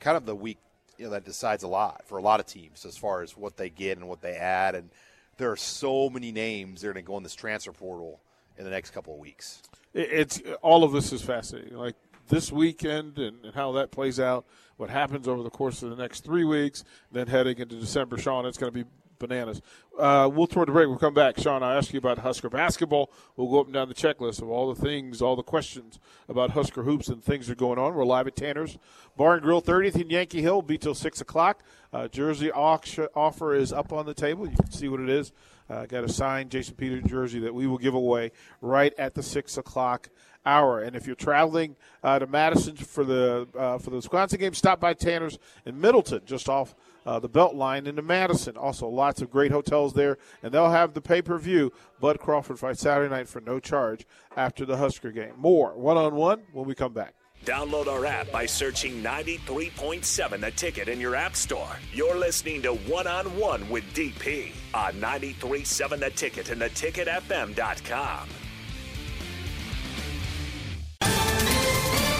kind 0.00 0.16
of 0.16 0.26
the 0.26 0.34
week 0.34 0.58
you 0.98 1.04
know 1.04 1.10
that 1.10 1.24
decides 1.24 1.62
a 1.62 1.68
lot 1.68 2.02
for 2.06 2.18
a 2.18 2.22
lot 2.22 2.40
of 2.40 2.46
teams 2.46 2.86
as 2.86 2.96
far 2.96 3.22
as 3.22 3.36
what 3.36 3.56
they 3.56 3.68
get 3.68 3.98
and 3.98 4.08
what 4.08 4.22
they 4.22 4.34
add 4.34 4.74
and 4.74 4.90
there 5.36 5.50
are 5.50 5.56
so 5.56 6.08
many 6.08 6.32
names 6.32 6.80
that 6.80 6.88
are 6.88 6.92
going 6.92 7.04
to 7.04 7.06
go 7.06 7.16
in 7.16 7.22
this 7.22 7.34
transfer 7.34 7.72
portal 7.72 8.20
in 8.56 8.64
the 8.64 8.70
next 8.70 8.92
couple 8.92 9.14
of 9.14 9.20
weeks. 9.20 9.62
It's 9.92 10.40
all 10.62 10.84
of 10.84 10.92
this 10.92 11.12
is 11.12 11.22
fascinating. 11.22 11.76
Like 11.76 11.94
this 12.28 12.50
weekend 12.50 13.18
and, 13.18 13.44
and, 13.44 13.54
how 13.54 13.72
that 13.72 13.90
plays 13.90 14.18
out, 14.18 14.46
what 14.76 14.90
happens 14.90 15.28
over 15.28 15.42
the 15.42 15.50
course 15.50 15.82
of 15.82 15.90
the 15.90 15.96
next 15.96 16.24
three 16.24 16.44
weeks, 16.44 16.84
then 17.12 17.26
heading 17.26 17.58
into 17.58 17.76
December, 17.76 18.18
Sean, 18.18 18.46
it's 18.46 18.58
going 18.58 18.72
to 18.72 18.84
be 18.84 18.88
bananas. 19.18 19.62
Uh, 19.98 20.30
we'll 20.32 20.46
throw 20.46 20.64
the 20.64 20.72
break. 20.72 20.88
We'll 20.88 20.98
come 20.98 21.14
back. 21.14 21.38
Sean, 21.38 21.62
I'll 21.62 21.76
ask 21.76 21.92
you 21.92 21.98
about 21.98 22.18
Husker 22.18 22.50
basketball. 22.50 23.10
We'll 23.36 23.50
go 23.50 23.60
up 23.60 23.66
and 23.66 23.74
down 23.74 23.88
the 23.88 23.94
checklist 23.94 24.42
of 24.42 24.48
all 24.48 24.72
the 24.72 24.80
things, 24.80 25.22
all 25.22 25.36
the 25.36 25.42
questions 25.42 25.98
about 26.28 26.50
Husker 26.50 26.82
hoops 26.82 27.08
and 27.08 27.22
things 27.22 27.46
that 27.46 27.54
are 27.54 27.56
going 27.56 27.78
on. 27.78 27.94
We're 27.94 28.04
live 28.04 28.26
at 28.26 28.36
Tanner's 28.36 28.78
Bar 29.16 29.34
and 29.34 29.42
Grill, 29.42 29.62
30th 29.62 30.00
in 30.00 30.10
Yankee 30.10 30.42
Hill. 30.42 30.62
Be 30.62 30.78
till 30.78 30.94
6 30.94 31.20
o'clock. 31.20 31.62
Uh, 31.92 32.08
jersey 32.08 32.50
offer 32.52 33.54
is 33.54 33.72
up 33.72 33.92
on 33.92 34.06
the 34.06 34.14
table. 34.14 34.48
You 34.48 34.56
can 34.56 34.70
see 34.70 34.88
what 34.88 35.00
it 35.00 35.08
is. 35.08 35.32
Uh, 35.68 35.86
got 35.86 36.04
a 36.04 36.08
signed 36.08 36.50
Jason 36.50 36.74
Peters 36.76 37.04
jersey 37.04 37.40
that 37.40 37.54
we 37.54 37.66
will 37.66 37.78
give 37.78 37.94
away 37.94 38.32
right 38.60 38.92
at 38.98 39.14
the 39.14 39.22
6 39.22 39.56
o'clock 39.56 40.10
hour. 40.44 40.80
And 40.80 40.94
if 40.94 41.06
you're 41.06 41.16
traveling 41.16 41.76
uh, 42.04 42.18
to 42.18 42.26
Madison 42.26 42.76
for 42.76 43.02
the 43.02 43.48
uh, 43.58 43.78
for 43.78 43.90
the 43.90 43.96
Wisconsin 43.96 44.38
game, 44.38 44.54
stop 44.54 44.78
by 44.78 44.94
Tanner's 44.94 45.38
in 45.64 45.80
Middleton, 45.80 46.20
just 46.24 46.48
off– 46.48 46.74
uh, 47.06 47.18
the 47.20 47.28
Beltline 47.28 47.86
into 47.86 48.02
Madison. 48.02 48.56
Also, 48.56 48.88
lots 48.88 49.22
of 49.22 49.30
great 49.30 49.52
hotels 49.52 49.94
there, 49.94 50.18
and 50.42 50.52
they'll 50.52 50.70
have 50.70 50.92
the 50.92 51.00
pay 51.00 51.22
per 51.22 51.38
view 51.38 51.72
Bud 52.00 52.18
Crawford 52.18 52.58
fight 52.58 52.78
Saturday 52.78 53.08
night 53.08 53.28
for 53.28 53.40
no 53.40 53.60
charge 53.60 54.06
after 54.36 54.66
the 54.66 54.76
Husker 54.76 55.12
game. 55.12 55.34
More 55.36 55.76
one 55.76 55.96
on 55.96 56.14
one 56.14 56.42
when 56.52 56.66
we 56.66 56.74
come 56.74 56.92
back. 56.92 57.14
Download 57.44 57.86
our 57.86 58.04
app 58.04 58.32
by 58.32 58.44
searching 58.46 59.02
93.7 59.02 60.40
the 60.40 60.50
ticket 60.50 60.88
in 60.88 61.00
your 61.00 61.14
app 61.14 61.36
store. 61.36 61.76
You're 61.92 62.16
listening 62.16 62.62
to 62.62 62.74
One 62.74 63.06
on 63.06 63.26
One 63.36 63.68
with 63.70 63.84
DP 63.94 64.50
on 64.74 64.94
93.7 64.94 66.00
the 66.00 66.10
ticket 66.10 66.50
and 66.50 66.60
theticketfm.com. 66.60 68.28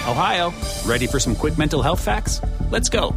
Ohio, 0.08 0.52
ready 0.84 1.08
for 1.08 1.18
some 1.18 1.34
quick 1.34 1.58
mental 1.58 1.82
health 1.82 2.04
facts? 2.04 2.40
Let's 2.70 2.88
go. 2.88 3.16